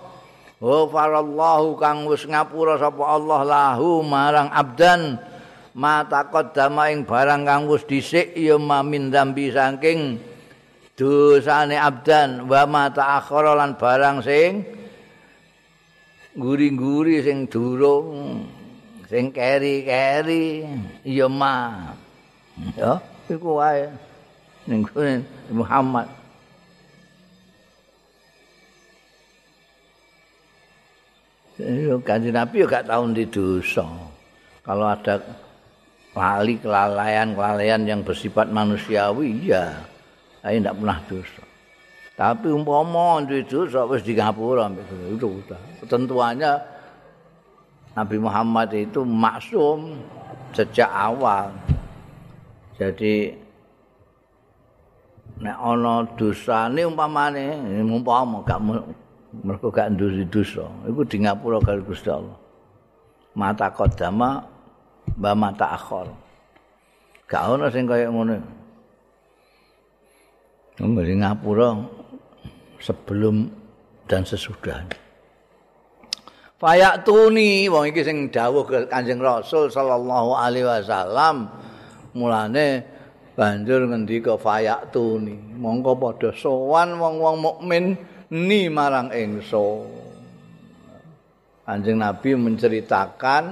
[0.62, 5.18] Ghafarallahu kang wis ngapura sapa Allah lahu marang abdan.
[5.74, 10.22] Mata qaddama ing barang kang wis dhisik ya mamin dambi saking
[10.94, 12.46] dosane abdan.
[12.46, 14.62] Wa mata akhara lan barang sing
[16.38, 18.46] guri-guri sing durung
[19.10, 20.64] sing keri-keri
[21.02, 21.90] ya ma.
[22.78, 24.11] Ya iku wae
[24.66, 24.82] ning
[25.50, 26.06] Muhammad.
[32.02, 33.86] Kanjeng Nabi juga gak tau di dosa.
[34.62, 35.20] Kalau ada
[36.12, 39.72] lali kelalaian-kelalaian yang bersifat manusiawi ya
[40.42, 41.42] saya tidak pernah dosa.
[42.12, 44.68] Tapi umpama itu dosa wis di ngapura
[45.08, 45.60] itu udah.
[45.80, 46.52] Ketentuannya
[47.96, 49.96] Nabi Muhammad itu maksum
[50.52, 51.54] sejak awal.
[52.76, 53.41] Jadi
[55.42, 58.62] nek ana dosane umpamane umpama gak
[59.42, 62.38] mergo gak ndusi dosa iku di ngapura karo Gusti Allah
[63.34, 64.44] mata kodama
[65.16, 66.08] mbah mata akhor.
[67.28, 68.36] Gak ono sing kaya ngono.
[70.80, 71.76] Nang Ngapura
[72.80, 73.48] sebelum
[74.08, 74.82] dan sesudah.
[76.56, 81.50] Fayak tuni wong iki sing dawuh Kanjeng Rasul sallallahu alaihi wasallam
[82.14, 82.86] mulane
[83.32, 87.96] banjur ngendika fayak tuni mongko padha sowan wong-wong mukmin
[88.28, 89.88] ni marang ingsun
[91.62, 93.44] Kanjeng Nabi menceritakan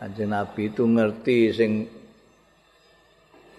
[0.00, 1.84] Kanjeng Nabi itu ngerti sing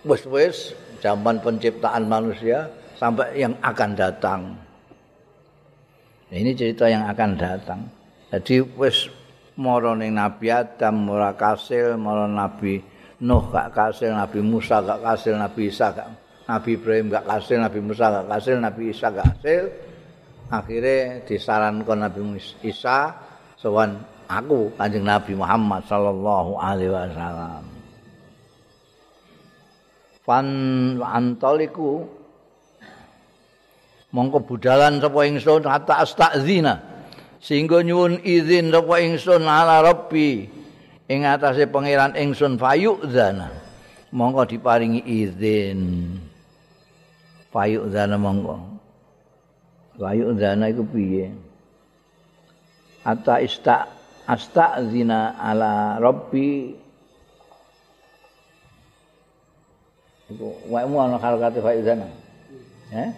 [0.02, 4.42] wis-wis zaman penciptaan manusia sampai yang akan datang.
[6.32, 7.82] Ini cerita yang akan datang.
[8.32, 9.12] Jadi wis
[9.60, 12.80] mara ning Nabi Adam ora kasil, mara Nabi
[13.22, 16.10] Nuh gak kasil, Nabi Musa gak kasil, Nabi Isa gak
[16.50, 19.64] Nabi Ibrahim gak kasil, Nabi Musa gak kasil, Nabi Isa gak kasil.
[20.52, 23.14] Akhirnya disarankan Nabi Isa
[23.56, 27.64] sowan aku Kanjeng Nabi Muhammad sallallahu alaihi wasallam.
[30.26, 30.48] Fan
[31.00, 32.04] antoliku
[34.12, 36.84] mongko budalan sapa ingsun hatta astazina
[37.40, 40.61] sehingga nyuwun izin sapa ingsun ala rabbi
[41.12, 43.52] ing atase pangeran ingsun fayudzana
[44.16, 45.82] mongko diparingi izin.
[47.52, 48.56] Fayudzana mongko.
[50.00, 51.36] Fayudzana iku piye?
[53.04, 53.92] Hatta ista
[54.24, 56.80] astazina ala rabbi.
[60.72, 62.08] Wae mu ana karo-karo faizana
[62.96, 63.12] eh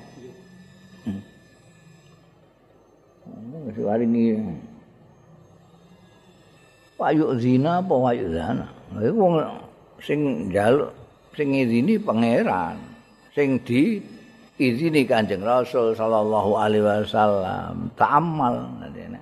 [3.70, 4.10] wis wari
[7.04, 8.68] payu zina apa payu zana
[9.04, 9.36] iku wong
[10.00, 10.96] sing njaluk
[11.36, 12.80] sing ngizini pangeran
[13.36, 14.00] sing di
[14.62, 17.90] izini kanjeng rasul sallallahu alaihi wasallam.
[17.98, 19.20] Ta'ammal ngene.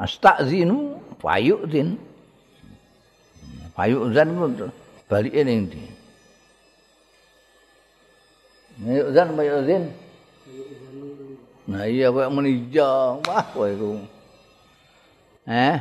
[0.00, 2.00] Astazinu fayu'zin
[3.76, 4.28] fayu'zan
[5.06, 5.82] balike ning ndi?
[8.80, 9.84] Fayu'zan fayu'zin
[11.66, 13.98] Nah iya kok iya wah kowe iku?
[15.50, 15.76] Eh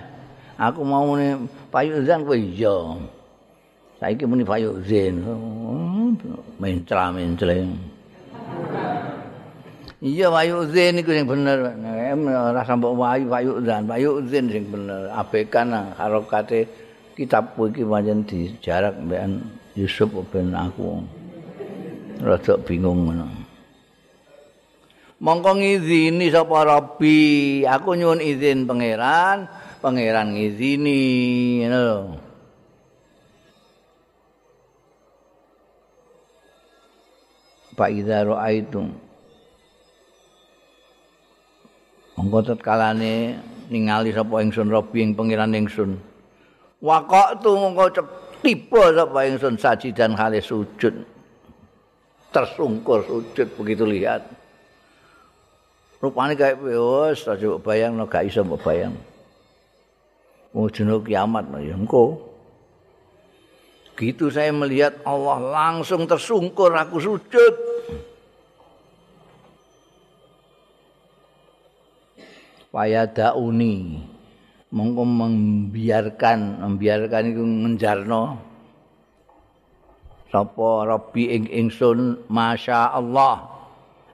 [0.56, 2.96] aku mau muni fayu'zan kowe iya
[4.00, 5.24] saiki muni fayu'zin
[6.60, 7.96] mencra-mencreng
[10.06, 11.66] Iya wayu zin iku sing bener.
[12.30, 15.10] Ora sampe wayu wayu zan, wayu zin sing bener.
[15.10, 16.70] Abekan harokate
[17.18, 19.42] kitab iki pancen dijarak mbekan
[19.74, 21.02] Yusuf ben aku.
[22.22, 23.26] Rada bingung ngono.
[25.26, 29.48] Mongko ngizini sapa Rabbi, aku nyuwun izin pangeran,
[29.86, 31.02] pangeran ngizini
[31.62, 32.18] ngono
[37.78, 38.82] Pak Ida itu
[42.16, 46.00] Mengkotot kalane ningali sapa ingsun robi ing pangeran ingsun.
[46.80, 48.08] Wakok tu mengkocok
[48.40, 50.96] tiba sapa ingsun sajidan hale sujud.
[52.32, 54.24] Tersungkur sujud begitu lihat.
[56.00, 58.96] Rupane kayak bos tak coba bayang no gak iso mbok bayang.
[60.56, 62.24] Wujud kiamat ya engko.
[63.96, 67.54] Gitu saya melihat Allah langsung tersungkur aku sujud.
[73.16, 74.04] Dauni
[74.68, 78.36] mongko membiarkan membiarkan itu menjarno
[80.28, 83.48] sapa rabbi ing ingsun masya Allah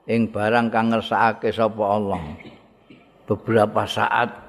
[0.06, 2.22] ing barang kang ngersakake sapa Allah.
[3.26, 4.41] Beberapa saat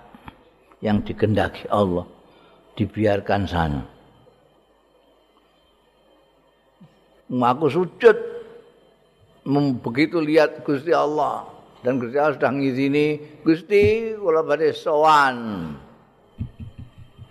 [0.83, 2.03] yang dikendaki Allah
[2.75, 3.81] dibiarkan sana.
[7.31, 8.17] Aku sujud.
[9.79, 11.47] Begitu lihat Gusti Allah.
[11.83, 13.05] Dan Gusti Allah sudah ngizini
[13.41, 15.71] Gusti kula badhe sowan.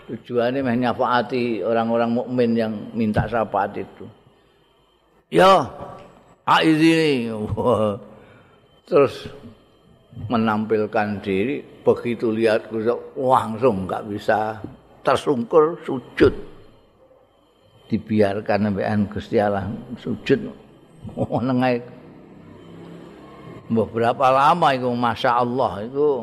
[0.08, 4.04] Tujuannya menyafaati orang-orang mukmin yang minta syafaat itu.
[5.32, 5.72] Ya
[6.60, 7.32] izini.
[8.88, 9.30] Terus
[10.12, 14.60] menampilkan diri begitu lihat Gusti langsung nggak bisa
[15.00, 16.34] tersungkur sujud.
[17.88, 19.68] Dibiarkan sampean Gusti Allah
[20.00, 20.40] sujud.
[21.18, 21.82] Oh nengai
[23.66, 26.22] beberapa lama itu masya Allah itu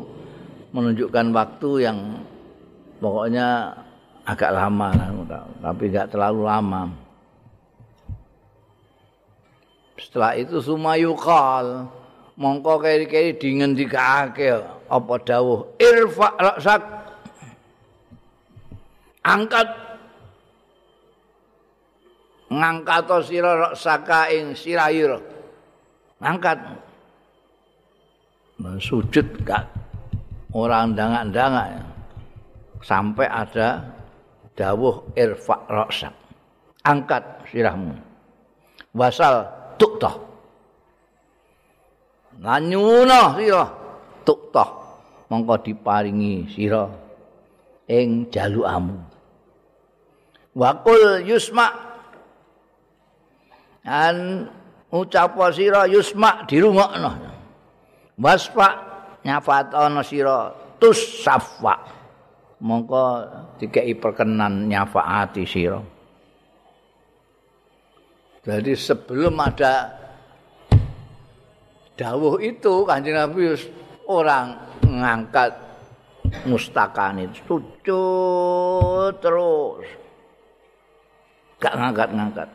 [0.70, 1.98] menunjukkan waktu yang
[3.02, 3.74] pokoknya
[4.24, 4.88] agak lama
[5.60, 6.82] tapi nggak terlalu lama.
[10.00, 11.90] Setelah itu sumayukal
[12.40, 15.76] mongko keri-keri dingendikake apa dawuh?
[15.76, 16.82] Irfa raksak
[19.20, 19.68] angkat.
[22.50, 25.22] Ngangkat sira raksaka ing sirahira
[26.18, 26.58] angkat
[28.82, 29.70] sujud gak?
[30.50, 31.78] Orang dangak-dangak
[32.82, 33.86] sampai ada
[34.58, 36.10] dawuh irfa raksak
[36.82, 37.22] angkat
[37.54, 37.94] sirahmu.
[38.98, 39.46] Wasal
[39.78, 40.29] tuktoh
[42.40, 43.64] nganyuna sira
[44.24, 44.68] tuktoh
[45.28, 46.88] mongko diparingi sira
[47.86, 48.96] ing jalukamu.
[50.56, 51.68] Wakul yusma.
[53.86, 54.48] An
[54.90, 57.10] ucap sira yusma dirungokno.
[58.20, 58.68] Wasfa
[59.24, 61.76] nyafatono sira tus safa
[62.60, 63.04] mongko
[63.60, 65.80] dikei perkenan nyafaati sira.
[68.40, 69.99] Jadi sebelum ada
[72.00, 73.52] dawuh itu kanjeng Nabi
[74.08, 74.56] orang
[74.88, 75.52] ngangkat
[76.48, 77.60] mustakan itu
[79.20, 79.84] terus
[81.60, 82.48] gak ngangkat-ngangkat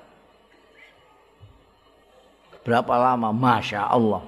[2.66, 4.26] berapa lama Masya Allah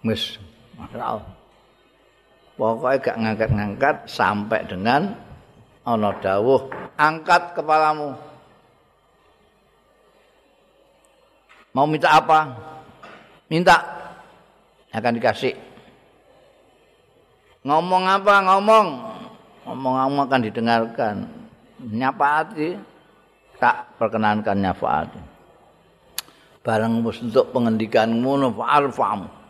[0.00, 0.40] Wis,
[0.80, 1.28] masyaallah.
[2.56, 5.12] Pokoknya gak ngangkat-ngangkat sampai dengan
[5.84, 8.16] ana dawuh angkat kepalamu.
[11.76, 12.48] Mau minta apa?
[13.50, 13.76] Minta
[14.94, 15.54] akan dikasih.
[17.66, 18.34] Ngomong apa?
[18.46, 18.88] Ngomong.
[19.66, 21.16] Ngomong-ngomong akan didengarkan.
[21.82, 22.78] Nyapaati
[23.58, 25.20] tak perkenankan nyafaati.
[26.62, 29.42] Barang untuk pengendikan ngono fa'alfamu.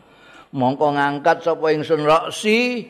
[0.51, 2.83] mongko ngangkat sapa ingsun raksi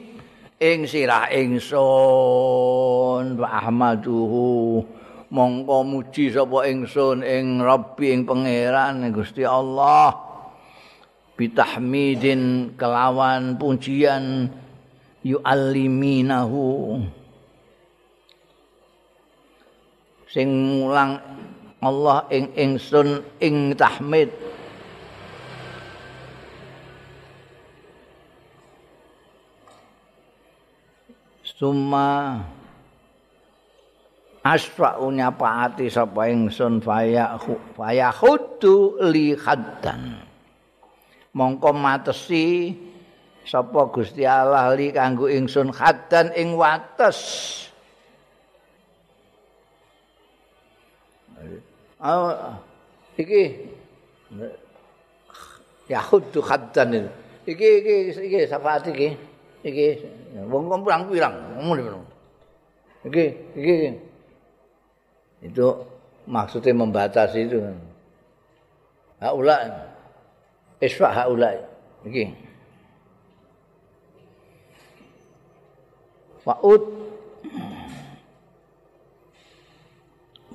[0.57, 4.81] ing sirah ingsun wa ahmaduhu
[5.29, 10.30] mongko muji sapa ingsun ing rabbi ing pangeran Gusti Allah
[11.41, 14.53] bitahmidin kelawan pujian
[15.25, 17.01] yu'alliminahu.
[20.29, 21.17] Sing mulang
[21.81, 24.29] Allah ing ingsun ing tahmid.
[31.41, 32.41] Summa
[34.45, 37.37] asfa'u nyapaati sapa ingsun faya
[37.77, 40.30] faya hudu li khaddan
[41.35, 42.75] mongko matesi
[43.47, 47.19] sapa Gusti Allah li kanggo ingsun khaddan ing wates.
[52.01, 52.33] Oh,
[53.17, 53.69] iki.
[55.91, 57.11] Ya hudu khaddan
[57.45, 59.19] iki iki iki sapa iki.
[59.61, 59.87] Iki
[60.49, 61.61] wong pirang-pirang?
[61.61, 62.01] Ngono
[63.05, 63.25] iki
[63.57, 63.77] iki
[65.41, 65.67] itu
[66.29, 67.59] maksudnya membatasi itu.
[69.21, 69.90] Haula
[70.81, 71.61] isfa haula
[72.09, 72.33] iki
[76.41, 76.83] fa'ud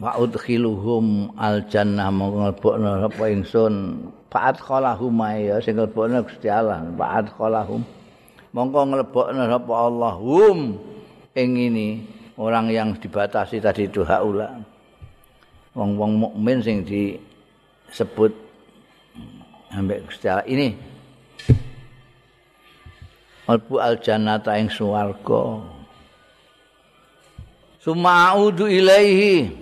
[0.01, 2.51] fa'ud khiluhum al jannah mongko
[3.07, 4.05] apa ingsun.
[4.29, 5.63] Fa'at khalahum ya.
[5.63, 6.83] Sing lebokne Gusti Allah.
[6.99, 7.81] Fa'at khalahum.
[8.51, 10.75] Mongko nglebokne sapa Allah hum
[11.35, 12.03] ing ini
[12.35, 14.59] orang yang dibatasi tadi itu haula.
[15.75, 18.31] Wong-wong mukmin sing disebut
[19.73, 20.95] ambek Gusti Allah ini
[23.45, 25.61] Albu al jannata ing swarga.
[27.77, 29.53] Suma'udu ilaihi.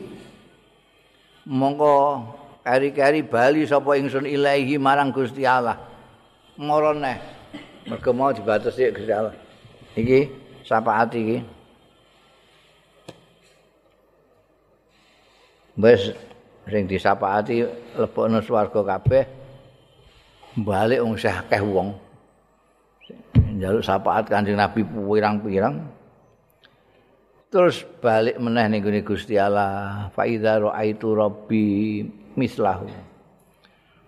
[1.44, 2.24] Mongko
[2.64, 5.76] kari-kari bali sapa ingsun ilahi marang Gusti Allah.
[6.56, 7.20] Moro neh.
[7.84, 9.36] Mergo mau dibatasi Gusti Allah.
[10.00, 10.32] Iki
[10.64, 11.44] syafaat iki.
[15.76, 16.16] Wes
[16.72, 17.68] sing disapaati
[18.00, 19.43] lebokno swarga kabeh
[20.60, 21.98] balik wong akeh wong.
[23.58, 25.82] Njaluk syafaat Kanjeng Nabi pirang-pirang.
[27.54, 30.10] Terus balik meneh ning Gusti Allah.
[30.14, 32.02] Fa idza raaitu rabbi
[32.34, 33.14] mislahu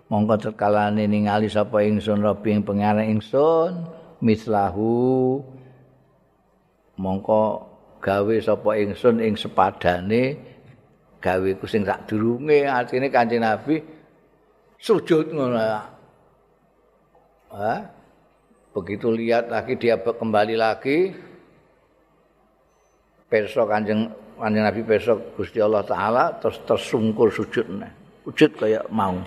[0.10, 3.90] mongko tekalane ningali sapa ingsun rabi ing pengen ingsun
[4.22, 5.42] mislahu
[7.02, 7.66] mongko
[8.02, 10.38] gawe sapa ingsun ing sepadane
[11.18, 13.82] gawe ku sing sak durunge artine kanjeng nabi
[14.78, 15.58] sujud ngono
[17.54, 17.86] ha
[18.74, 21.14] begitu lihat lagi dia kembali lagi
[23.28, 27.68] perso kanjeng kanjeng nabi perso Gusti Allah taala terus tersungkur sujud
[28.26, 29.22] wujud kaya mau.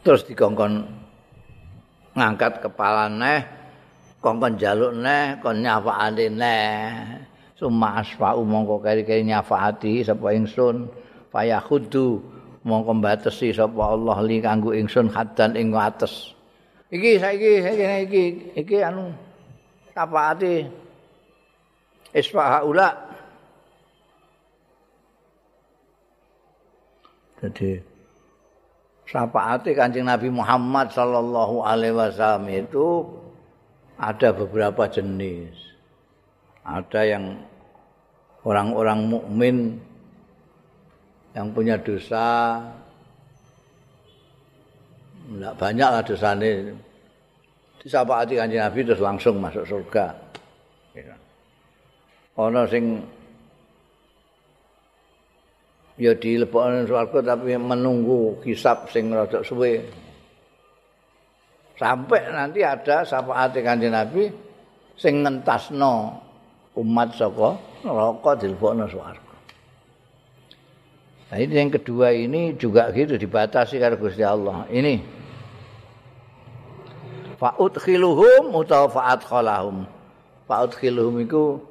[0.00, 0.80] Terus dikongkon
[2.16, 3.44] ngangkat kepala neh,
[4.22, 6.88] kongkon jaluk neh, kon nyafaati neh.
[7.58, 10.88] Suma asfa'u mongko kari-kari nyafaati sapa ingsun,
[11.28, 12.24] faya khudu
[12.66, 16.34] mongko batesi sapa Allah li kanggo ingsun hadan ing wates.
[16.90, 18.22] Iki saiki saiki iki
[18.58, 19.14] iki anu
[19.94, 20.66] tapaati
[22.12, 23.10] isfaha ula
[27.40, 27.80] Jadi
[29.08, 33.08] syafaat Kanjeng Nabi Muhammad sallallahu alaihi wasallam itu
[33.96, 35.56] ada beberapa jenis.
[36.68, 37.40] Ada yang
[38.44, 39.56] orang-orang mukmin
[41.36, 42.58] yang punya dosa
[45.30, 46.74] enggak banyak lah dosanya
[47.80, 50.30] disapaati kanjeng Nabi terus langsung masuk surga.
[52.40, 52.84] Ono sing
[56.00, 59.84] ya dilebokne swarga tapi menunggu hisab sing rada suwe.
[61.76, 64.28] Sampai nanti ada syafaat Kanjeng Nabi
[64.96, 66.12] sing ngentasno
[66.76, 69.29] umat saka neraka dilebokno swarga.
[71.30, 74.66] Nah ini yang kedua ini juga gitu dibatasi karo Gusti Allah.
[74.66, 74.98] Ini
[77.38, 79.86] fa'ud khiluhum utawa fa'at khalahum.
[80.50, 81.62] Fa'ud khiluhum itu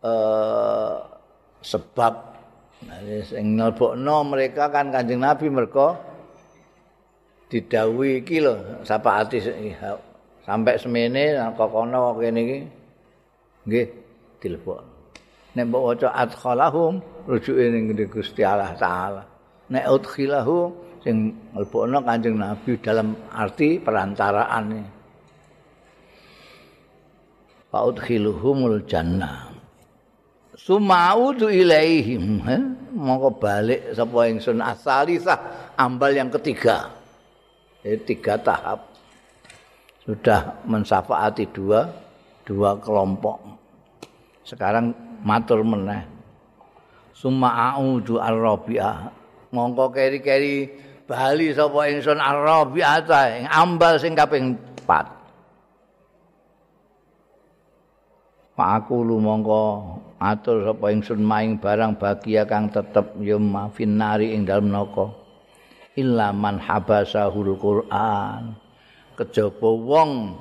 [0.00, 1.04] uh,
[1.60, 2.40] sebab
[3.28, 6.00] sing nelbokno mereka kan Kanjeng Nabi mergo
[7.52, 9.42] didhawuhi iki lho sapa ati
[10.48, 12.58] sampai semene kono kene iki
[13.68, 13.86] nggih
[14.40, 14.80] dilebok
[15.54, 19.22] nek mbok waca adkhalahum rujuke ning Gusti Allah taala.
[19.70, 20.70] Nek udkhilahu
[21.02, 24.66] sing mlebokno Kanjeng Nabi dalam arti perantaraan
[27.70, 29.46] Fa udkhiluhumul jannah.
[30.58, 32.42] Sumaudu ilaihim
[32.92, 36.90] mongko balik sapa ingsun asalisah ambal yang ketiga.
[37.80, 38.90] Jadi tiga tahap.
[40.04, 41.86] Sudah mensafaati dua
[42.42, 43.38] dua kelompok.
[44.42, 44.90] Sekarang
[45.24, 46.04] matur meneh.
[47.16, 49.12] Sumaudu ar-rabi'ah
[49.52, 50.70] mongko keri-keri
[51.04, 53.04] bali sapa ingsun ar-rabi'ah
[53.36, 54.56] ing ambal sing kaping
[54.86, 55.20] 4
[58.56, 59.62] Pak aku mongko
[60.20, 65.12] atur sapa ingsun maing barang bagia kang tetep ya mafinari ing dalem neraka
[65.96, 68.54] illa man habasahul Qur'an.
[69.16, 70.36] Kejaba wong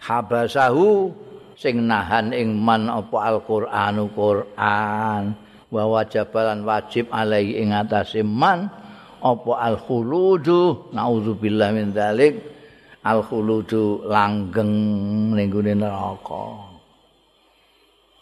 [0.00, 1.12] habasahu
[1.58, 5.34] sing nahan ing man apa Al-Qur'anu Qur'an.
[5.68, 8.70] Wa wajabalan wajib alai ing atase man
[9.18, 10.94] apa al-khuludu.
[10.94, 12.38] Naudzubillah min dzalik.
[13.02, 14.72] Al-khuludu langgeng
[15.34, 16.70] ning neraka.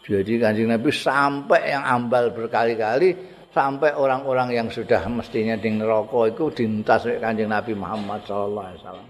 [0.07, 3.11] Jadi kanjeng Nabi sampai yang ambal berkali-kali
[3.51, 9.09] sampai orang-orang yang sudah mestinya di neraka itu dintas kanjeng Nabi Muhammad Sallallahu Alaihi Wasallam.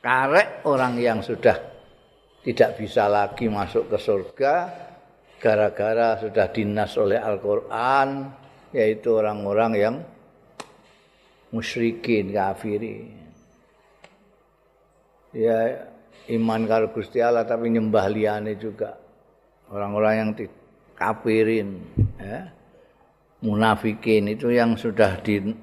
[0.00, 1.79] Karek orang yang sudah
[2.40, 4.54] tidak bisa lagi masuk ke surga
[5.40, 8.28] gara-gara sudah dinas oleh Al-Quran
[8.76, 9.96] yaitu orang-orang yang
[11.50, 13.18] musyrikin kafirin.
[15.30, 15.88] Ya
[16.30, 18.98] iman karo Gusti Allah tapi nyembah liyane juga.
[19.70, 20.34] Orang-orang yang
[20.98, 21.78] kafirin
[22.18, 22.50] ya.
[23.40, 25.62] munafikin itu yang sudah dibatasi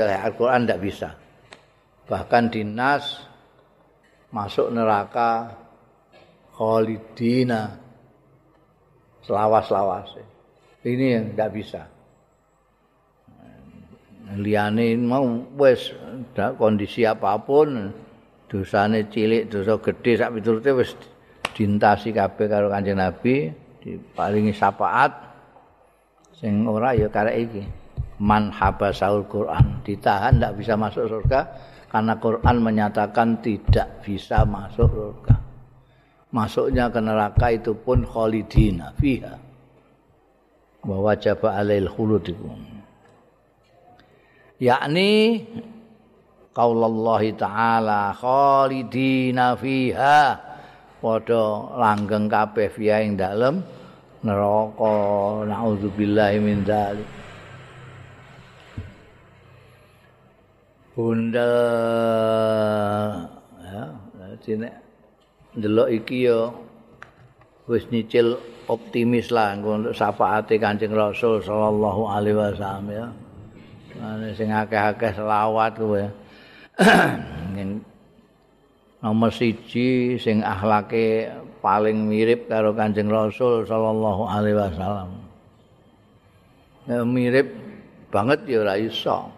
[0.00, 1.12] oleh Al-Quran tidak bisa.
[2.06, 3.26] Bahkan dinas
[4.36, 5.56] masuk neraka
[6.52, 7.72] khalidina
[9.24, 10.12] selawas-lawas.
[10.84, 11.82] Ini yang tidak bisa.
[14.36, 15.24] Liane mau
[15.56, 15.94] wis
[16.60, 17.94] kondisi apapun
[18.50, 20.92] dosane cilik, dosa gede sak piturute wis
[21.56, 23.48] dintasi kabeh karo Kanjeng Nabi,
[23.80, 25.10] diparingi syafaat
[26.36, 27.64] sing ora ya karek iki.
[28.16, 31.40] Man habasaul Quran ditahan tidak bisa masuk surga
[31.90, 35.36] karena Quran menyatakan tidak bisa masuk surga.
[36.34, 39.38] Masuknya ke neraka itu pun khalidina fiha.
[40.82, 42.76] Wa wajaba alail khuludikum.
[44.56, 45.44] yakni
[46.56, 50.20] qaulallahi taala khalidina fiha
[51.04, 51.44] padha
[51.76, 53.60] langgeng kabeh fiha ing dalem
[54.24, 57.04] neraka naudzubillahi min dzalik
[60.96, 61.52] bunda
[63.60, 63.84] ya
[64.16, 64.74] dadi nek
[65.60, 66.48] ndelok iki ya
[67.68, 73.06] wis nyicil optimis lah untuk syafaate Kanjeng Rasul sallallahu alaihi wasallam ya
[73.96, 76.04] Ane sing akeh-akeh selawat kowe.
[79.04, 81.30] Nomor siji sing akhlake
[81.64, 85.08] paling mirip karo Kanjeng Rasul sallallahu alaihi wasallam.
[87.08, 87.48] Mirip
[88.12, 89.32] banget ya ora iso.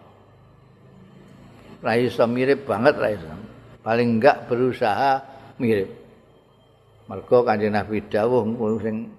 [1.79, 3.27] Ora iso mirip banget ora iso.
[3.79, 5.23] Paling enggak berusaha
[5.59, 5.89] mirip.
[7.09, 8.45] Mergo Kanjeng Nabi dawuh
[8.83, 9.09] sing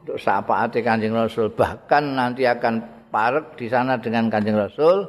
[0.00, 5.04] untuk syafaate Kanjeng Rasul bahkan nanti akan parek di sana dengan Kanjeng Rasul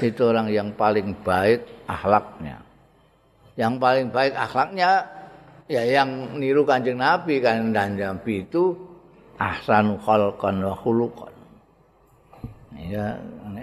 [0.00, 2.62] itu orang yang paling baik akhlaknya.
[3.60, 4.90] Yang paling baik akhlaknya
[5.68, 8.72] ya yang niru Kanjeng Nabi kan dan Nabi itu
[9.36, 11.34] ahsanu khalqan wa khuluqan.
[12.74, 13.20] Ya,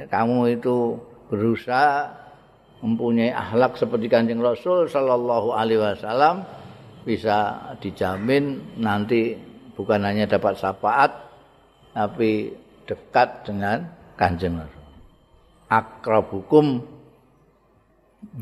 [0.07, 0.95] kamu itu
[1.27, 2.20] berusaha
[2.81, 6.43] mempunyai akhlak seperti Kanjeng Rasul sallallahu alaihi wasallam
[7.05, 9.37] bisa dijamin nanti
[9.77, 11.11] bukan hanya dapat syafaat
[11.93, 12.53] tapi
[12.85, 13.85] dekat dengan
[14.17, 14.85] Kanjeng Rasul.
[15.71, 16.83] Akrabukum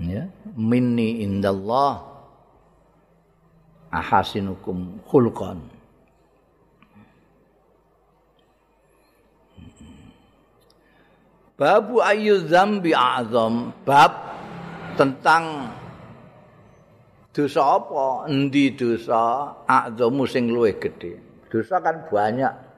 [0.01, 0.25] ya,
[0.57, 2.01] minni indallah
[3.93, 5.78] ahasinukum khulqan.
[11.59, 14.15] Babu ayu zambi azam bab
[14.95, 15.75] tentang
[17.35, 21.19] dosa apa endi dosa azamu sing luwih gedhe.
[21.51, 22.69] Dosa kan banyak.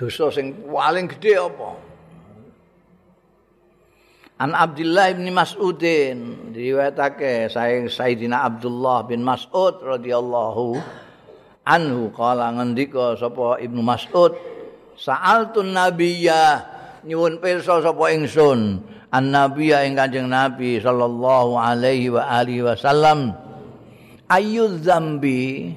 [0.00, 1.70] dosa sing paling gedhe apa?
[4.40, 10.80] An Abdullah bin Mas'udin diriwayatake saing Sayyidina Abdullah bin Mas'ud radhiyallahu
[11.64, 14.32] anhu kala ngendika sapa Ibnu Mas'ud
[14.96, 16.64] sa'altun nabiyya
[17.04, 23.34] nyuwun pirsa sapa ingsun an nabiyya ing Kanjeng Nabi sallallahu alaihi wa alihi wasallam.
[24.30, 25.74] Ayu dzambi?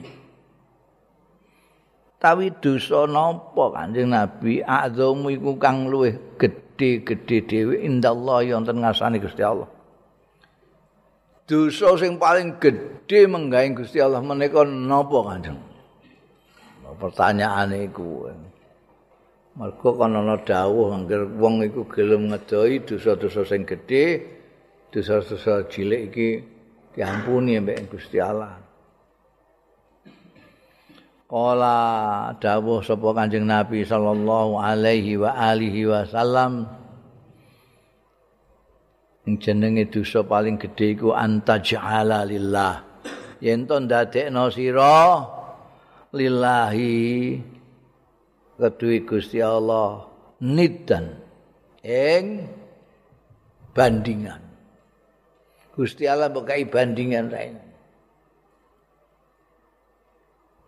[2.21, 4.61] Tawi dosa napa Kanjeng Nabi?
[4.61, 7.75] Azamu iku kang luwih gedhe-gedhe dhewe.
[7.81, 9.67] Indallah wonten ngarsane Gusti Allah.
[11.49, 15.72] Dosa sing paling gedhe menggawe Gusti Allah menika napa Kanjeng?
[16.97, 18.29] Pertanyaane iku.
[19.53, 24.25] Mergo kana ana dawuh angger wong iku gelem ngedoi dosa-dosa sing gedhe,
[24.89, 26.29] dosa-dosa cilik iki
[26.97, 28.57] diampuni mbek Gusti Allah.
[31.29, 31.77] Kala
[32.37, 36.65] dawuh sapa Kanjeng Nabi sallallahu alaihi wa alihi wasallam
[39.25, 42.83] jenenge dosa paling gedhe iku antaj'ala lillah
[43.39, 45.23] yen to ndadekno sira
[46.13, 47.41] lillahi.
[48.53, 50.07] Kedue Gusti Allah
[50.39, 51.19] nidan
[51.83, 52.47] ing
[53.75, 54.39] bandingan.
[55.73, 57.73] Gusti Allah mbok bandingan raine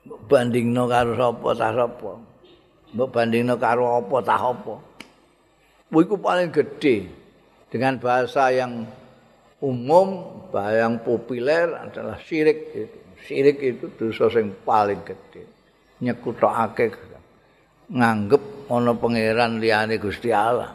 [0.06, 2.12] bandingno karo sapa ta sapa?
[2.94, 4.76] Mbok bandingno karo apa ta apa?
[5.90, 7.08] Kuwi ku paling gedhe
[7.72, 8.84] dengan bahasa yang
[9.64, 12.60] umum bahasa yang populer adalah syirik.
[12.76, 15.44] itu syirik itu dosa sing paling gedhe
[16.00, 16.94] nyekutake
[17.90, 20.74] nganggep ana pangeran liyane Gusti Allah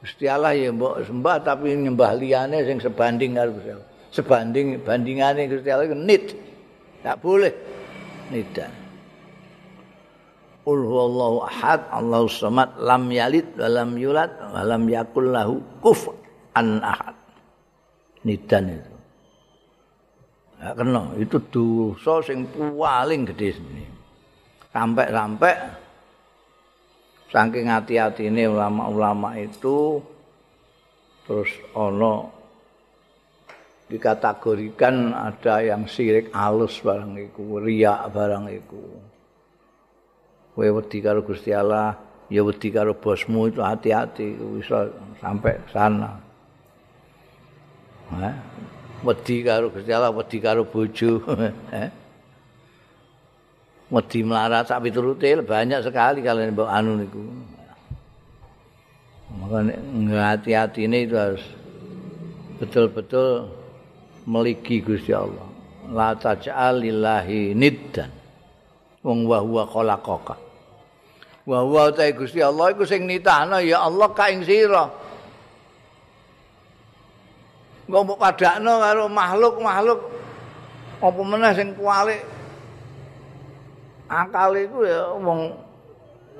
[0.00, 5.48] Gusti Allah ya mbok sembah tapi nyembah liyane sing sebanding karo Gusti Allah sebanding bandingane
[5.48, 6.36] Gusti Allah nit
[7.04, 7.52] tak boleh
[8.32, 8.72] nidan.
[10.64, 16.80] Qul huwallahu ahad, Allahu samad, lam yalid wa lam yulad wa lam yakul lahu kufuwan
[16.80, 17.12] ahad.
[18.24, 18.93] Nidan itu.
[20.64, 23.84] Gak kena, itu dosa sing paling gede sini.
[24.72, 25.54] Sampai-sampai
[27.28, 30.00] saking hati-hati ulama-ulama itu
[31.28, 32.32] terus ono
[33.92, 38.84] dikategorikan ada yang sirik alus barang iku, riak barang iku.
[40.56, 41.92] Kowe wedi karo Gusti Allah,
[42.32, 44.88] ya wedi karo bosmu itu hati-hati bisa
[45.20, 46.16] sampai sana.
[48.16, 48.36] Eh?
[49.04, 51.20] Wedi karo Gusti Allah, wedi karo bojo,
[51.84, 51.90] eh?
[53.92, 57.20] Wedi melarat sak piturute banyak sekali kalian mbok anu niku.
[59.34, 61.44] Makanya hati-hati ini itu harus
[62.56, 63.52] betul-betul
[64.24, 65.52] meligi Gusti Allah.
[65.92, 68.08] La taj'al lillahi niddan.
[69.04, 70.34] Wong wa huwa khalaqaka.
[71.44, 74.48] Wa huwa ta Gusti Allah iku sing nitahno ya Allah ka ing
[77.84, 80.00] Ngomong padakno karo makhluk-makhluk
[81.04, 82.24] apa meneh sing kualik
[84.08, 85.52] akal iku ya wong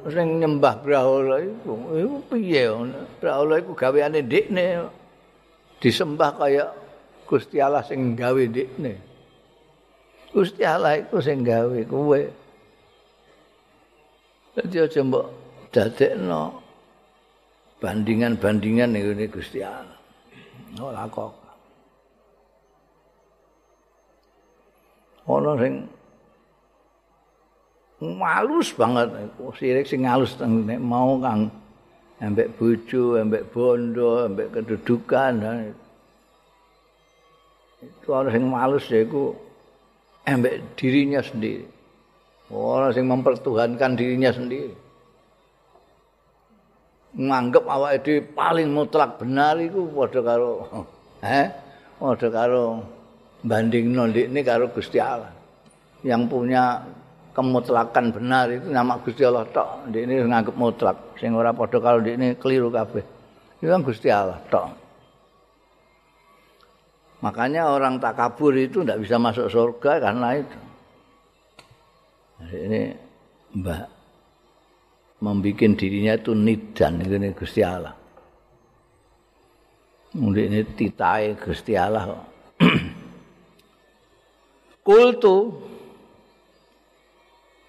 [0.09, 2.65] sing nyembah Brahola iku iku piye
[3.21, 4.89] Brahola iku gaweane ndekne
[5.85, 6.73] disembah kaya
[7.25, 9.01] Gusti Allah sing gawe ndekne.
[10.33, 12.21] Gusti Allah iku sing gawe kowe.
[14.55, 15.27] Dadi aja mbok
[15.75, 16.63] dadekno
[17.81, 19.94] bandingan-bandingan ning Gusti Allah.
[20.81, 21.33] Ora kok.
[25.25, 25.75] Ono sing
[28.05, 29.09] malus banget
[29.57, 31.49] sirik sing halus nek mau kang
[32.21, 35.41] ambek bojo, ambek bondo, ambek kedudukan
[37.85, 39.33] itu orang yang malus ya itu
[40.25, 41.65] embek dirinya sendiri
[42.49, 44.73] orang yang mempertuhankan dirinya sendiri
[47.15, 50.67] menganggap awak itu paling mutlak benar itu pada karo
[51.23, 51.47] eh
[51.95, 52.83] pada karo
[53.45, 55.31] banding nondik ini karo Gusti Allah.
[56.05, 56.85] Yang punya
[57.33, 59.89] kemutlakan benar itu nama Gusti Allah tok.
[59.95, 63.05] Ini menganggap mutlak sehingga orang pada karo ini keliru kabeh.
[63.63, 64.69] Itu kan Gusti Allah tok.
[67.23, 70.59] Makanya orang takabur itu tidak bisa masuk surga karena itu.
[72.45, 72.83] Ini
[73.55, 73.94] Mbak
[75.25, 77.97] membuat dirinya itu nidan ini Gusti Allah.
[80.15, 82.21] Mungkin ini titai Gusti Allah.
[84.87, 85.37] Kultu.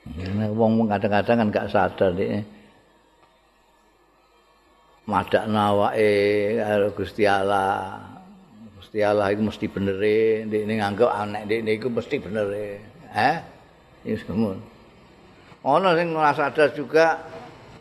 [0.06, 2.44] Ini wong kadang-kadang kan gak sadar ini.
[5.10, 6.12] Madak nawae
[6.60, 8.04] karo Gusti Allah.
[8.78, 13.30] Gusti Allah iku mesti bener e, nganggep anek ndekne iku mesti bener e.
[14.06, 14.62] Wis ngono.
[15.66, 17.35] Ana sing ora sadar juga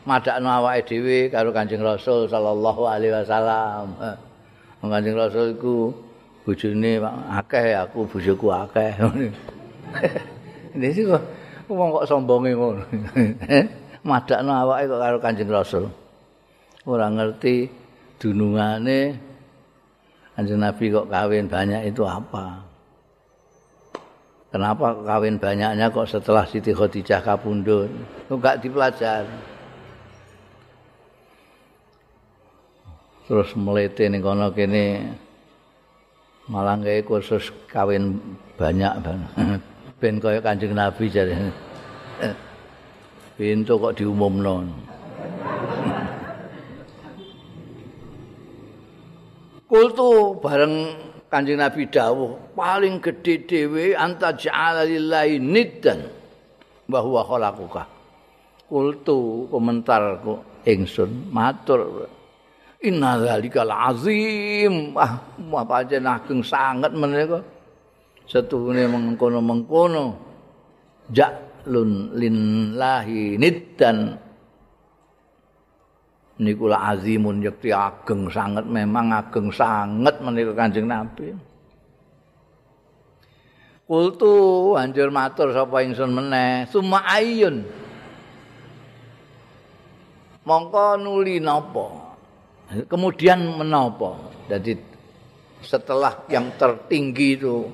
[0.05, 3.97] madakno awake dhewe karo Kanjeng Rasul sallallahu alaihi wasallam.
[4.85, 5.97] Kanjeng Rasul iku
[6.45, 7.01] bojone
[7.33, 8.93] akeh aku bojoku akeh.
[10.77, 11.23] Ini sih kok
[11.73, 12.85] wong kok sombonge ngono.
[14.05, 15.85] madakno awake kok karo Kanjeng Rasul.
[16.85, 17.73] Ora ngerti
[18.21, 19.17] dunungane
[20.37, 22.61] Kanjeng Nabi kok kawin banyak itu apa?
[24.53, 27.91] Kenapa kawin banyaknya kok setelah Siti Khadijah kapundhut?
[28.31, 29.54] Kok gak dipelajari?
[33.25, 35.17] Terus melete ning kono kene
[36.53, 38.21] malah gawe khusus kawin
[38.61, 38.93] banyak
[40.01, 41.33] ben kaya Kanjeng Nabi jare.
[43.41, 44.69] Pintu kok diumumno.
[49.73, 50.93] Kultu bareng
[51.33, 56.05] Kanjeng Nabi dawuh, paling gedhe dhewe anta ja'ala lillahi niddan
[56.93, 57.89] wa huwa khalaquka.
[58.69, 62.07] Kultu komentarku ingsun matur
[62.85, 64.93] Inna zalikal azim.
[64.93, 67.41] Ah, apa aja ageng sangat menika.
[68.29, 70.21] Setuhune mengkono-mengkono.
[71.09, 74.17] Ja'lun lillahi niddan
[76.41, 81.31] niku la azimun yakti ageng sanget memang ageng sanget menika Kanjeng Nabi.
[83.85, 87.61] Kultu anjur matur sapa ingsun meneh, summa ayyun.
[90.45, 92.04] Mongko nuli napa?
[92.91, 94.19] Kemudian menapa?
[94.51, 94.75] Jadi
[95.63, 97.71] setelah yang tertinggi itu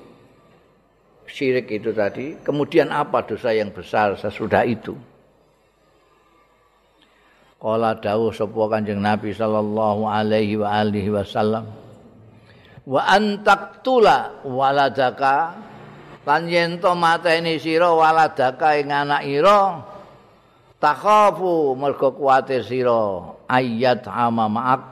[1.24, 4.92] syirik itu tadi, kemudian apa dosa yang besar sesudah itu?
[7.60, 11.68] Kala dawuh sapa Kanjeng Nabi sallallahu alaihi wa alihi wasallam.
[12.88, 15.60] Wa antaktula waladaka
[16.24, 19.82] lan yen to mateni sira waladaka ing anak ira
[20.80, 24.82] takhafu mergo kuwatir sira ayat ama maak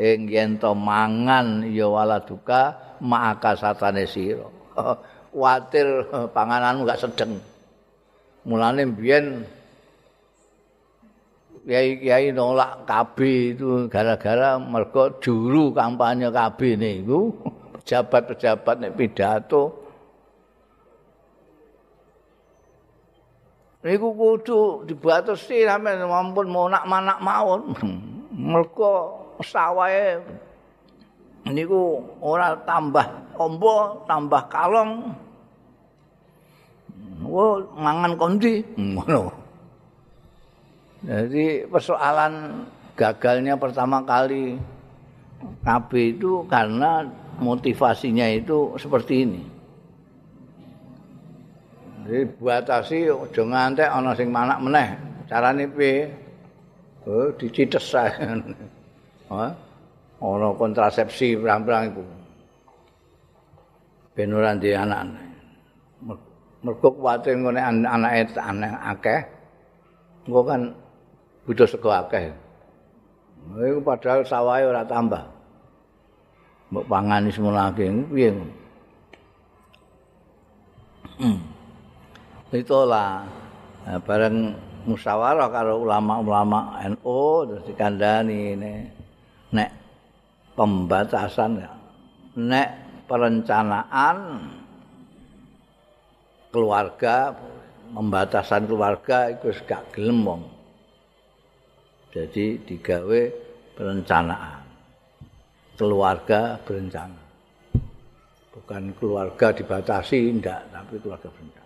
[0.00, 4.48] ing yen mangan ya waladuka maaka satane sira.
[5.32, 7.38] kuatir pangananmu gak sedeng.
[8.48, 9.44] Mulane biyen
[11.68, 13.18] kiai-kiai nolak KB
[13.52, 17.28] itu gara-gara mergo juru kampanye KB niku
[17.76, 19.87] pejabat-pejabat nek pidato
[23.82, 27.74] niku kudu dibatasi sampe mampun monak manak mawon.
[28.38, 30.18] Mergo sawahe
[31.48, 35.14] niku ora tambah ombo tambah kalong.
[37.22, 38.62] Wo mangan kondi.
[38.78, 39.30] Ngono.
[40.98, 42.66] Jadi persoalan
[42.98, 44.58] gagalnya pertama kali
[45.62, 47.06] KB itu karena
[47.38, 49.57] motivasinya itu seperti ini.
[52.08, 54.96] Jadi batasi aja ngantek ana sing manak meneh.
[55.28, 56.08] Carane piye?
[57.04, 57.92] Oh, dicites?
[60.18, 62.04] Ana kontrasepsi berang-berang iku.
[64.16, 65.04] Ben ora ndek anak.
[66.64, 69.20] Mergo kuwatir ngene anake aneh akeh.
[70.24, 70.60] Engko kan
[71.44, 72.32] butuh sego akeh.
[73.52, 75.22] Iku padahal sawahe ora tambah.
[76.72, 78.32] Mbok pangani semono akeh piye?
[81.20, 81.57] Hmm.
[82.48, 83.28] Itulah
[83.84, 84.56] nah, bareng
[84.88, 88.74] musyawarah karo ulama-ulama NU terus dikandani ini
[89.52, 89.70] nek
[90.56, 91.72] pembatasan ya.
[92.40, 92.68] nek
[93.04, 94.16] perencanaan
[96.48, 97.36] keluarga
[97.92, 100.42] pembatasan keluarga itu gak gelem wong.
[102.08, 103.20] Jadi digawe
[103.76, 104.64] perencanaan.
[105.78, 107.22] Keluarga berencana.
[108.50, 111.57] Bukan keluarga dibatasi, enggak, tapi keluarga berencana.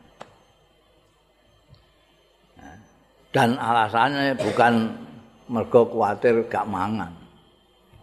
[3.32, 4.92] Dan alasannya bukan
[5.48, 7.10] mergo kuatir gak mangan.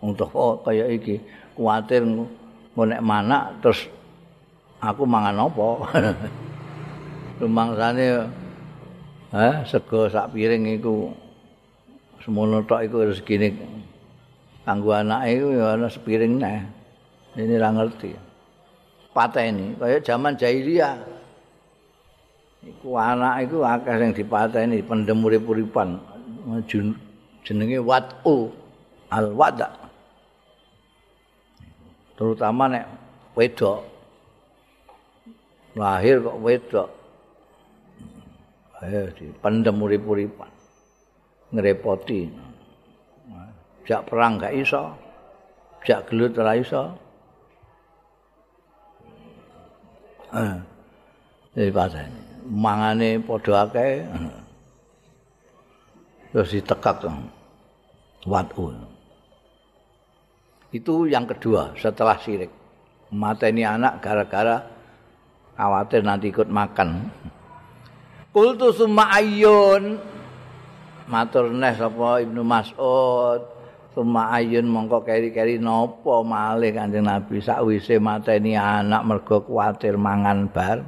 [0.02, 1.22] Untuk oh kayak iki
[1.54, 2.02] kuatir
[2.74, 3.86] ngonek mana terus
[4.82, 5.68] aku mangan apa?
[7.40, 8.06] Rumangsane
[9.30, 11.14] eh sego sak piring iku
[12.26, 13.54] semono tok iku rezekine
[14.66, 16.62] kanggo anake iku ya ana sepiring neh.
[17.38, 18.12] Ini ra ngerti.
[19.14, 21.19] Pateni kaya zaman jahiliyah.
[22.70, 25.98] Iku anak iku akeh sing dipateni pendem urip-uripan.
[27.42, 28.54] Jenenge watu
[29.10, 29.74] al wada.
[32.14, 32.86] Terutama nek
[33.34, 33.82] wedok.
[35.74, 36.90] Lahir kok wedok.
[38.86, 40.52] Ayo dipendem urip-uripan.
[41.50, 42.30] Ngrepoti.
[43.90, 44.94] Jak perang gak iso.
[45.82, 46.84] Jak gelut ora iso.
[50.30, 50.54] Eh.
[51.74, 52.29] Pasane.
[52.50, 54.04] Mangane padha akeh.
[56.30, 57.06] Terus ditekak
[58.26, 58.74] watu
[60.70, 62.54] itu yang kedua setelah sirik
[63.10, 64.62] mateni anak gara-gara
[65.58, 67.10] khawatir nanti ikut makan.
[68.30, 69.98] Kultu summa ayyun.
[71.10, 73.42] Matur neh sapa Ibnu Mas'ud.
[73.98, 77.42] Summa ayyun mongko keri-keri napa malih Kanjeng Nabi.
[77.42, 80.86] Sakwise mateni anak mergo kuwatir mangan bar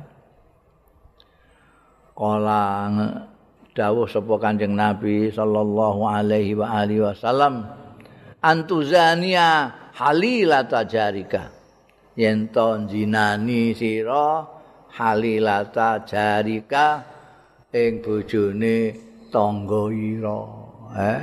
[2.21, 2.85] kala
[3.73, 7.65] dawuh sapa Kanjeng Nabi sallallahu alaihi wa alihi wasallam
[8.45, 11.49] antuzania halilata jarika.
[12.13, 14.45] Yen to jinani sira
[14.93, 17.01] halilata jarika
[17.73, 18.93] ing bojone
[19.33, 20.41] tangga ira.
[20.93, 21.21] Eh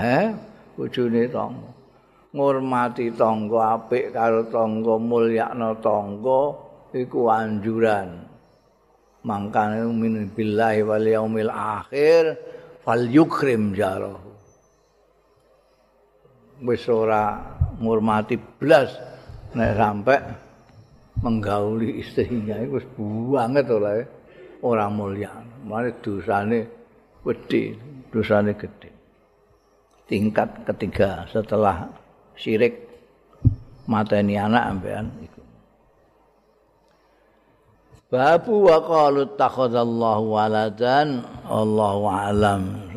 [0.00, 0.26] eh
[0.78, 1.68] bojone tangga.
[2.32, 6.40] Ngurmati tangga apik karo tangga mulyakna tangga
[6.96, 8.27] iku anjuran
[9.26, 12.38] mangkane min billahi wal yaumil akhir
[12.82, 14.28] fal yukrim jarahu
[16.62, 17.38] wis ora
[17.78, 18.90] ngurmati blas
[19.54, 20.16] nek sampe
[21.22, 22.86] menggauli istrinya itu wis
[23.30, 23.92] banget ora
[24.62, 25.30] ora mulya
[25.66, 26.66] mare dosane
[27.22, 27.78] gedhe
[28.10, 28.90] dosane gedhe.
[30.08, 31.84] Tingkat ketiga setelah
[32.32, 32.88] syirik
[33.84, 35.06] mateni anak ambean
[38.08, 41.28] Babu wa qalu takhadallahu waladan.
[41.44, 42.88] Allahu alam